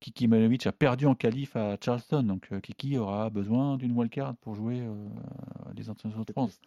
Kiki 0.01 0.27
Manovic 0.27 0.65
a 0.67 0.71
perdu 0.71 1.05
en 1.05 1.15
qualif 1.15 1.55
à 1.55 1.77
Charleston, 1.79 2.23
donc 2.23 2.47
euh, 2.51 2.59
Kiki 2.59 2.97
aura 2.97 3.29
besoin 3.29 3.77
d'une 3.77 3.91
wildcard 3.97 4.35
pour 4.37 4.55
jouer 4.55 4.81
euh, 4.81 4.95
les 5.75 5.89
internationaux 5.89 6.25
de 6.25 6.31
France. 6.33 6.59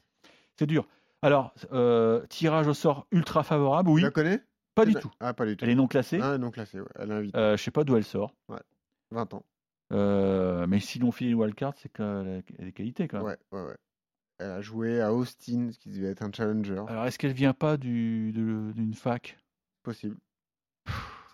C'est 0.57 0.67
dur. 0.67 0.87
Alors, 1.21 1.53
euh, 1.73 2.25
tirage 2.29 2.69
au 2.69 2.75
sort 2.75 3.07
ultra 3.11 3.43
favorable, 3.43 3.91
oui, 3.91 4.03
Tu 4.03 4.07
la 4.07 4.11
connais? 4.13 4.41
Pas 4.77 4.87
du 4.87 4.95
Tu 4.95 5.01
tout. 5.01 5.11
la- 5.21 5.29
Ah, 5.29 5.35
pas 5.35 5.47
du 5.47 5.57
tout. 5.57 5.65
Elle 5.65 5.71
est 5.73 5.75
non 5.75 5.89
classée. 5.89 6.21
Ah, 6.23 6.39
non 6.39 6.51
classée, 6.53 6.81
ouais. 6.81 6.87
Elle 6.95 7.11
invite. 7.11 7.35
Euh, 7.37 7.57
je 7.57 7.63
sais 7.63 7.71
pas 7.73 7.83
d'où 7.85 7.97
elle 7.97 8.05
sort. 8.05 8.35
20 9.11 9.35
ans. 9.35 9.45
Euh, 9.93 10.67
mais 10.69 10.81
si 10.81 10.99
l'on 10.99 11.11
file 11.13 11.29
une 11.31 11.35
wildcard, 11.35 11.75
c'est 11.77 11.93
qu'elle 11.93 12.43
a 12.59 12.65
des 12.65 12.73
qualités 12.73 13.09
quand 13.09 13.19
même. 13.19 13.27
Ouais, 13.27 13.39
ouais, 13.53 13.67
ouais. 13.67 13.77
Elle 14.39 14.51
a 14.51 14.61
joué 14.61 15.01
à 15.01 15.13
Austin, 15.13 15.71
ce 15.73 15.79
qui 15.79 15.91
devait 15.91 16.09
être 16.09 16.23
un 16.23 16.33
challenger. 16.33 16.83
Alors, 16.89 17.05
est-ce 17.07 17.19
qu'elle 17.19 17.33
vient 17.33 17.53
pas 17.53 17.77
du- 17.77 18.33
d'une 18.33 18.95
fac? 18.95 19.39
Possible. 19.83 20.17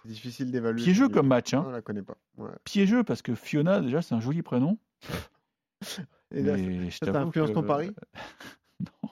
C'est 0.02 0.08
difficile 0.08 0.50
d'évaluer. 0.50 0.82
Piégeux 0.82 1.08
comme 1.08 1.28
match, 1.28 1.52
hein. 1.54 1.64
On 1.66 1.70
la 1.70 1.82
connaît 1.82 2.02
pas. 2.02 2.16
Ouais. 2.36 2.50
Piégeux 2.64 3.04
parce 3.04 3.22
que 3.22 3.34
Fiona, 3.34 3.80
déjà, 3.80 4.00
c'est 4.02 4.14
un 4.14 4.20
joli 4.20 4.42
prénom. 4.42 4.78
Et 6.32 6.42
là, 6.42 6.56
mais 6.56 6.90
ça 6.90 7.06
t'avoue 7.06 7.28
influence 7.28 7.48
que- 7.50 7.54
ton 7.54 7.62
pari 7.62 7.90
Non. 9.02 9.10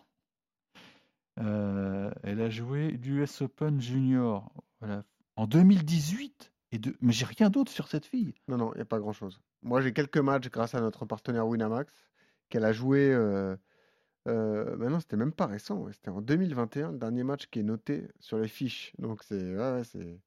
Euh, 1.41 2.11
elle 2.23 2.41
a 2.41 2.51
joué 2.51 2.91
l'US 2.91 3.43
Open 3.43 3.81
Junior 3.81 4.53
voilà, 4.81 5.05
en 5.37 5.47
2018. 5.47 6.53
Et 6.73 6.79
de... 6.79 6.95
Mais 7.01 7.13
j'ai 7.13 7.25
rien 7.25 7.49
d'autre 7.49 7.73
sur 7.73 7.89
cette 7.89 8.05
fille. 8.07 8.35
Non, 8.49 8.57
non, 8.57 8.73
il 8.75 8.77
n'y 8.77 8.83
a 8.83 8.87
pas 8.87 8.99
grand-chose. 8.99 9.41
Moi, 9.63 9.81
j'ai 9.81 9.93
quelques 9.93 10.19
matchs 10.19 10.51
grâce 10.51 10.75
à 10.75 10.81
notre 10.81 11.07
partenaire 11.07 11.47
Winamax 11.47 11.93
qu'elle 12.49 12.65
a 12.65 12.73
joué. 12.73 13.11
Euh, 13.13 13.57
euh, 14.27 14.77
mais 14.79 14.89
non, 14.89 15.01
c'était 15.01 15.17
même 15.17 15.33
pas 15.33 15.47
récent. 15.47 15.79
ouais, 15.79 15.93
C'était 15.93 16.11
en 16.11 16.21
2021, 16.21 16.93
le 16.93 16.99
dernier 16.99 17.25
match 17.25 17.47
qui 17.47 17.61
est 17.61 17.65
noté 17.65 18.09
sur 18.21 18.39
les 18.39 18.49
fiches. 18.49 18.93
Donc, 18.99 19.23
c'est 19.23 19.57
ouais, 19.57 19.83
ouais, 19.95 20.19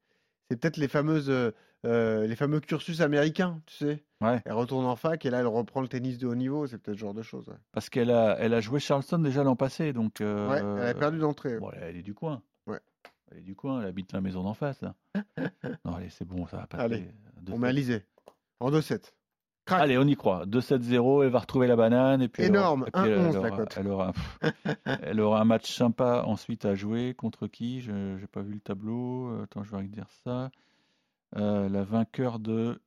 c'est 0.52 0.58
peut-être 0.58 0.78
les 0.78 0.88
fameuses 0.88 1.30
euh, 1.30 1.52
euh, 1.86 2.28
les 2.28 2.36
fameux 2.36 2.60
cursus 2.60 3.02
américains, 3.02 3.62
tu 3.66 3.76
sais? 3.76 4.04
Ouais. 4.20 4.42
Elle 4.46 4.54
retourne 4.54 4.86
en 4.86 4.96
fac 4.96 5.26
et 5.26 5.30
là, 5.32 5.40
elle 5.40 5.48
reprend 5.48 5.82
le 5.82 5.88
tennis 5.88 6.18
de 6.20 6.28
haut 6.28 6.36
niveau. 6.36 6.68
C'est 6.68 6.78
peut-être 6.78 6.98
ce 6.98 7.02
genre 7.02 7.14
de 7.14 7.24
choses. 7.24 7.48
Ouais, 7.48 7.56
Parce 7.72 7.90
qu'elle 7.90 8.12
a, 8.12 8.38
elle 8.40 8.54
a 8.54 8.62
joué 8.62 8.80
Charleston 8.80 9.18
déjà 9.20 9.44
l'an 9.44 9.56
passé. 9.56 9.94
Donc, 9.94 10.22
euh, 10.22 10.48
Ouais, 10.50 10.82
elle 10.84 10.90
a 10.90 10.94
perdu 10.94 11.18
d'entrée. 11.20 11.58
bon, 11.58 11.72
elle 11.72 11.98
est 11.98 12.04
du 12.04 12.14
coin. 12.14 12.44
Ouais. 12.68 12.80
Elle 13.32 13.40
est 13.40 13.42
du 13.42 13.56
coin. 13.56 13.82
Elle 13.82 13.88
habite 13.88 14.12
la 14.14 14.22
maison 14.22 14.44
d'en 14.44 14.54
face. 14.54 14.82
Là. 14.82 14.94
non, 15.86 15.96
allez, 15.96 16.10
c'est 16.10 16.26
bon, 16.26 16.46
ça 16.48 16.58
va 16.58 16.68
passer. 16.68 16.84
Allez, 16.84 17.08
On 17.50 17.58
met 17.58 17.68
sept. 17.68 17.70
Alizé. 17.70 18.06
En 18.60 18.70
2-7. 18.72 19.14
Crac. 19.66 19.82
Allez, 19.82 19.98
on 19.98 20.04
y 20.08 20.16
croit. 20.16 20.46
2-7-0, 20.48 21.24
elle 21.24 21.30
va 21.30 21.40
retrouver 21.40 21.68
la 21.68 21.76
banane. 21.76 22.22
Et 22.22 22.28
puis 22.28 22.44
elle 22.44 22.52
aura- 22.52 22.60
Énorme, 22.60 22.86
et 22.88 22.92
puis 22.92 23.02
elle 23.06 23.20
1-11 23.20 23.34
la 23.34 23.40
aura-. 23.40 23.66
Elle 23.78 23.88
aura, 23.88 24.14
elle 25.04 25.22
aura 25.22 25.42
un 25.42 25.46
match 25.46 25.72
sympa 25.72 26.24
ensuite 26.26 26.66
à 26.66 26.76
jouer. 26.76 27.14
Contre 27.14 27.48
qui? 27.48 27.82
Je 27.82 27.92
n'ai 27.92 28.28
pas 28.28 28.42
vu 28.42 28.54
le 28.54 28.60
tableau. 28.60 29.30
Euh, 29.30 29.44
Attends, 29.44 29.64
je 29.64 29.76
vais 29.76 29.84
dire 29.84 30.08
ça. 30.24 30.50
Euh, 31.38 31.70
la 31.70 31.84
vainqueur 31.84 32.40
de 32.40 32.82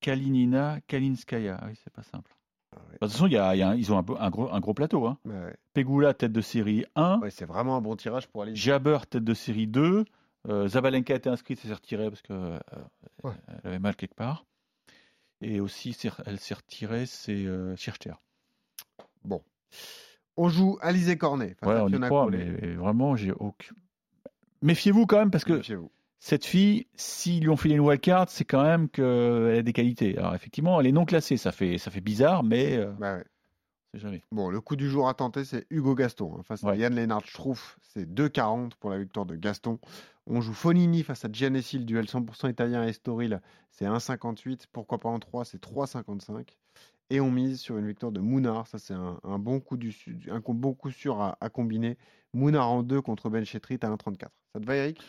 Kalinina 0.00 0.78
Kalinskaya. 0.86 1.58
Ah 1.60 1.66
oui, 1.68 1.74
c'est 1.82 1.92
pas 1.92 2.02
simple. 2.02 2.30
Ah 2.72 2.78
ouais. 2.86 2.94
De 2.94 2.98
toute 2.98 3.10
façon, 3.12 3.26
il 3.26 3.32
y 3.32 3.38
a, 3.38 3.54
il 3.54 3.58
y 3.58 3.62
a 3.62 3.70
un- 3.70 3.74
ils 3.74 3.92
ont 3.92 3.98
un, 3.98 4.30
gros, 4.30 4.52
un 4.52 4.60
gros 4.60 4.74
plateau. 4.74 5.06
Hein. 5.06 5.18
Ouais, 5.24 5.32
ouais. 5.32 5.56
Pegula, 5.72 6.12
tête 6.14 6.32
de 6.32 6.40
série 6.40 6.84
1. 6.96 7.20
Ouais, 7.20 7.30
c'est 7.30 7.46
vraiment 7.46 7.76
un 7.76 7.80
bon 7.80 7.96
tirage 7.96 8.28
pour 8.28 8.42
Alizé. 8.42 8.56
Jabber, 8.56 8.98
tête 9.08 9.24
de 9.24 9.34
série 9.34 9.66
2. 9.66 10.04
Euh, 10.48 10.68
Zabalenka 10.68 11.14
a 11.14 11.16
été 11.16 11.30
inscrite, 11.30 11.58
s'est 11.60 11.72
retirée 11.72 12.10
parce 12.10 12.20
qu'elle 12.20 12.60
elle 13.24 13.30
avait 13.64 13.78
mal 13.78 13.96
quelque 13.96 14.14
part. 14.14 14.44
Et 15.46 15.60
aussi, 15.60 15.96
elle 16.26 16.38
s'est 16.40 16.54
retirée, 16.54 17.06
c'est 17.06 17.32
euh, 17.44 17.76
Schirchter. 17.76 18.14
Bon. 19.24 19.42
On 20.36 20.48
joue 20.48 20.78
Alizé 20.80 21.16
Cornet. 21.18 21.54
Ouais, 21.62 21.78
on 21.80 21.88
y 21.88 22.00
croit, 22.00 22.28
mais 22.30 22.74
vraiment, 22.74 23.14
j'ai 23.14 23.32
aucun. 23.32 23.74
Méfiez-vous 24.62 25.06
quand 25.06 25.18
même 25.18 25.30
parce 25.30 25.44
que 25.44 25.60
cette 26.18 26.46
fille, 26.46 26.86
s'ils 26.94 27.42
lui 27.42 27.50
ont 27.50 27.56
filé 27.56 27.74
une 27.74 27.82
wildcard, 27.82 28.30
c'est 28.30 28.44
quand 28.46 28.62
même 28.62 28.88
qu'elle 28.88 29.58
a 29.58 29.62
des 29.62 29.72
qualités. 29.74 30.16
Alors 30.16 30.34
effectivement, 30.34 30.80
elle 30.80 30.86
est 30.86 30.92
non 30.92 31.04
classée, 31.04 31.36
ça 31.36 31.52
fait, 31.52 31.76
ça 31.76 31.90
fait 31.90 32.00
bizarre, 32.00 32.42
mais 32.42 32.76
euh, 32.78 32.90
Bah 32.98 33.16
ouais. 33.16 33.24
jamais. 33.92 34.22
Bon, 34.32 34.48
le 34.48 34.60
coup 34.62 34.74
du 34.76 34.88
jour 34.88 35.08
à 35.08 35.14
tenter, 35.14 35.44
c'est 35.44 35.66
Hugo 35.68 35.94
Gaston. 35.94 36.36
hein, 36.38 36.42
face 36.42 36.64
à 36.64 36.68
Ouais. 36.68 36.78
Yann 36.78 36.94
Lennart 36.94 37.26
Struff, 37.26 37.78
c'est 37.82 38.06
2,40 38.10 38.70
pour 38.80 38.88
la 38.88 38.98
victoire 38.98 39.26
de 39.26 39.36
Gaston. 39.36 39.78
On 40.26 40.40
joue 40.40 40.54
Fonini 40.54 41.02
face 41.02 41.24
à 41.24 41.28
Giannessi, 41.30 41.78
le 41.78 41.84
duel 41.84 42.06
100% 42.06 42.50
italien 42.50 42.84
Estoril, 42.86 43.40
c'est 43.70 43.84
1,58. 43.84 44.64
Pourquoi 44.72 44.98
pas 44.98 45.08
en 45.10 45.18
3, 45.18 45.44
c'est 45.44 45.62
3,55. 45.62 46.56
Et 47.10 47.20
on 47.20 47.30
mise 47.30 47.60
sur 47.60 47.76
une 47.76 47.86
victoire 47.86 48.10
de 48.12 48.20
Mounard. 48.20 48.66
Ça, 48.66 48.78
c'est 48.78 48.94
un, 48.94 49.20
un 49.22 49.38
bon 49.38 49.60
coup 49.60 49.76
du 49.76 49.94
un 50.30 50.40
bon 50.40 50.72
coup 50.72 50.90
sûr 50.90 51.20
à, 51.20 51.36
à 51.40 51.50
combiner. 51.50 51.98
Mounard 52.32 52.70
en 52.70 52.82
2 52.82 53.02
contre 53.02 53.28
Ben 53.28 53.44
Chetrit 53.44 53.78
à 53.82 53.88
1,34. 53.90 54.20
Ça 54.54 54.60
te 54.60 54.64
va, 54.64 54.76
Eric? 54.76 55.00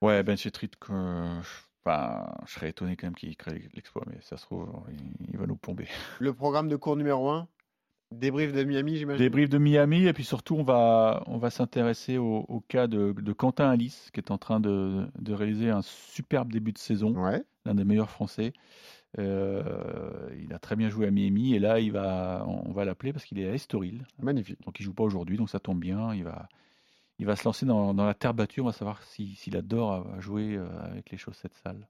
Ouais, 0.00 0.22
Ben 0.22 0.36
Chetrit, 0.36 0.70
que- 0.78 1.40
enfin, 1.84 2.32
je 2.46 2.52
serais 2.52 2.68
étonné 2.70 2.96
quand 2.96 3.08
même 3.08 3.16
qu'il 3.16 3.36
crée 3.36 3.68
l'exploit, 3.74 4.04
mais 4.06 4.18
ça 4.20 4.36
se 4.36 4.44
trouve, 4.44 4.68
il, 4.90 5.28
il 5.32 5.38
va 5.38 5.46
nous 5.46 5.56
plomber. 5.56 5.88
Le 6.20 6.32
programme 6.32 6.68
de 6.68 6.76
cours 6.76 6.96
numéro 6.96 7.28
1, 7.30 7.48
débrief 8.18 8.52
de 8.52 8.64
Miami, 8.64 8.96
j'imagine. 8.96 9.22
Débrief 9.24 9.48
de 9.48 9.58
Miami, 9.58 10.06
et 10.06 10.12
puis 10.12 10.24
surtout, 10.24 10.56
on 10.56 10.62
va, 10.62 11.22
on 11.26 11.38
va 11.38 11.50
s'intéresser 11.50 12.18
au, 12.18 12.44
au 12.48 12.60
cas 12.60 12.86
de, 12.86 13.12
de 13.12 13.32
Quentin 13.32 13.70
Alice, 13.70 14.10
qui 14.12 14.20
est 14.20 14.30
en 14.30 14.38
train 14.38 14.60
de, 14.60 15.06
de 15.18 15.32
réaliser 15.32 15.70
un 15.70 15.82
superbe 15.82 16.50
début 16.52 16.72
de 16.72 16.78
saison, 16.78 17.14
Ouais. 17.16 17.42
l'un 17.66 17.74
des 17.74 17.84
meilleurs 17.84 18.10
Français. 18.10 18.52
Euh, 19.18 19.62
il 20.42 20.52
a 20.52 20.58
très 20.58 20.74
bien 20.76 20.88
joué 20.88 21.06
à 21.06 21.10
Miami, 21.10 21.54
et 21.54 21.58
là, 21.58 21.78
il 21.80 21.92
va, 21.92 22.44
on 22.48 22.72
va 22.72 22.84
l'appeler 22.84 23.12
parce 23.12 23.24
qu'il 23.24 23.38
est 23.38 23.48
à 23.48 23.52
Estoril. 23.54 24.04
Magnifique. 24.20 24.58
Donc, 24.64 24.80
il 24.80 24.82
joue 24.82 24.94
pas 24.94 25.04
aujourd'hui, 25.04 25.36
donc 25.36 25.50
ça 25.50 25.60
tombe 25.60 25.78
bien. 25.78 26.14
Il 26.14 26.24
va, 26.24 26.48
il 27.18 27.26
va 27.26 27.36
se 27.36 27.44
lancer 27.44 27.64
dans, 27.66 27.94
dans 27.94 28.04
la 28.06 28.14
terre 28.14 28.34
battue. 28.34 28.60
On 28.60 28.66
va 28.66 28.72
savoir 28.72 29.00
si- 29.10 29.34
s'il 29.36 29.56
adore 29.56 29.92
à- 29.92 30.16
à 30.16 30.20
jouer 30.20 30.56
euh, 30.56 30.66
avec 30.90 31.10
les 31.10 31.18
chaussettes 31.18 31.54
sales. 31.62 31.86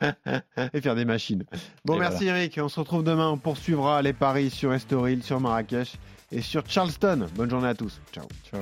et 0.72 0.80
faire 0.80 0.94
des 0.94 1.04
machines. 1.04 1.44
Bon, 1.84 1.96
Et 1.96 2.00
merci 2.00 2.26
Eric. 2.26 2.58
On 2.62 2.68
se 2.68 2.78
retrouve 2.80 3.02
demain. 3.04 3.30
On 3.30 3.38
poursuivra 3.38 4.02
les 4.02 4.12
paris 4.12 4.50
sur 4.50 4.72
Estoril, 4.72 5.22
sur 5.22 5.40
Marrakech 5.40 5.96
et 6.32 6.40
sur 6.42 6.62
Charleston. 6.68 7.26
Bonne 7.34 7.50
journée 7.50 7.68
à 7.68 7.74
tous. 7.74 8.00
Ciao. 8.12 8.26
Ciao. 8.50 8.60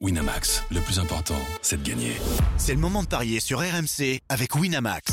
Winamax, 0.00 0.64
le 0.70 0.80
plus 0.80 0.98
important, 0.98 1.38
c'est 1.62 1.82
de 1.82 1.88
gagner. 1.88 2.12
C'est 2.58 2.74
le 2.74 2.80
moment 2.80 3.02
de 3.02 3.08
parier 3.08 3.40
sur 3.40 3.60
RMC 3.60 4.20
avec 4.28 4.54
Winamax. 4.54 5.12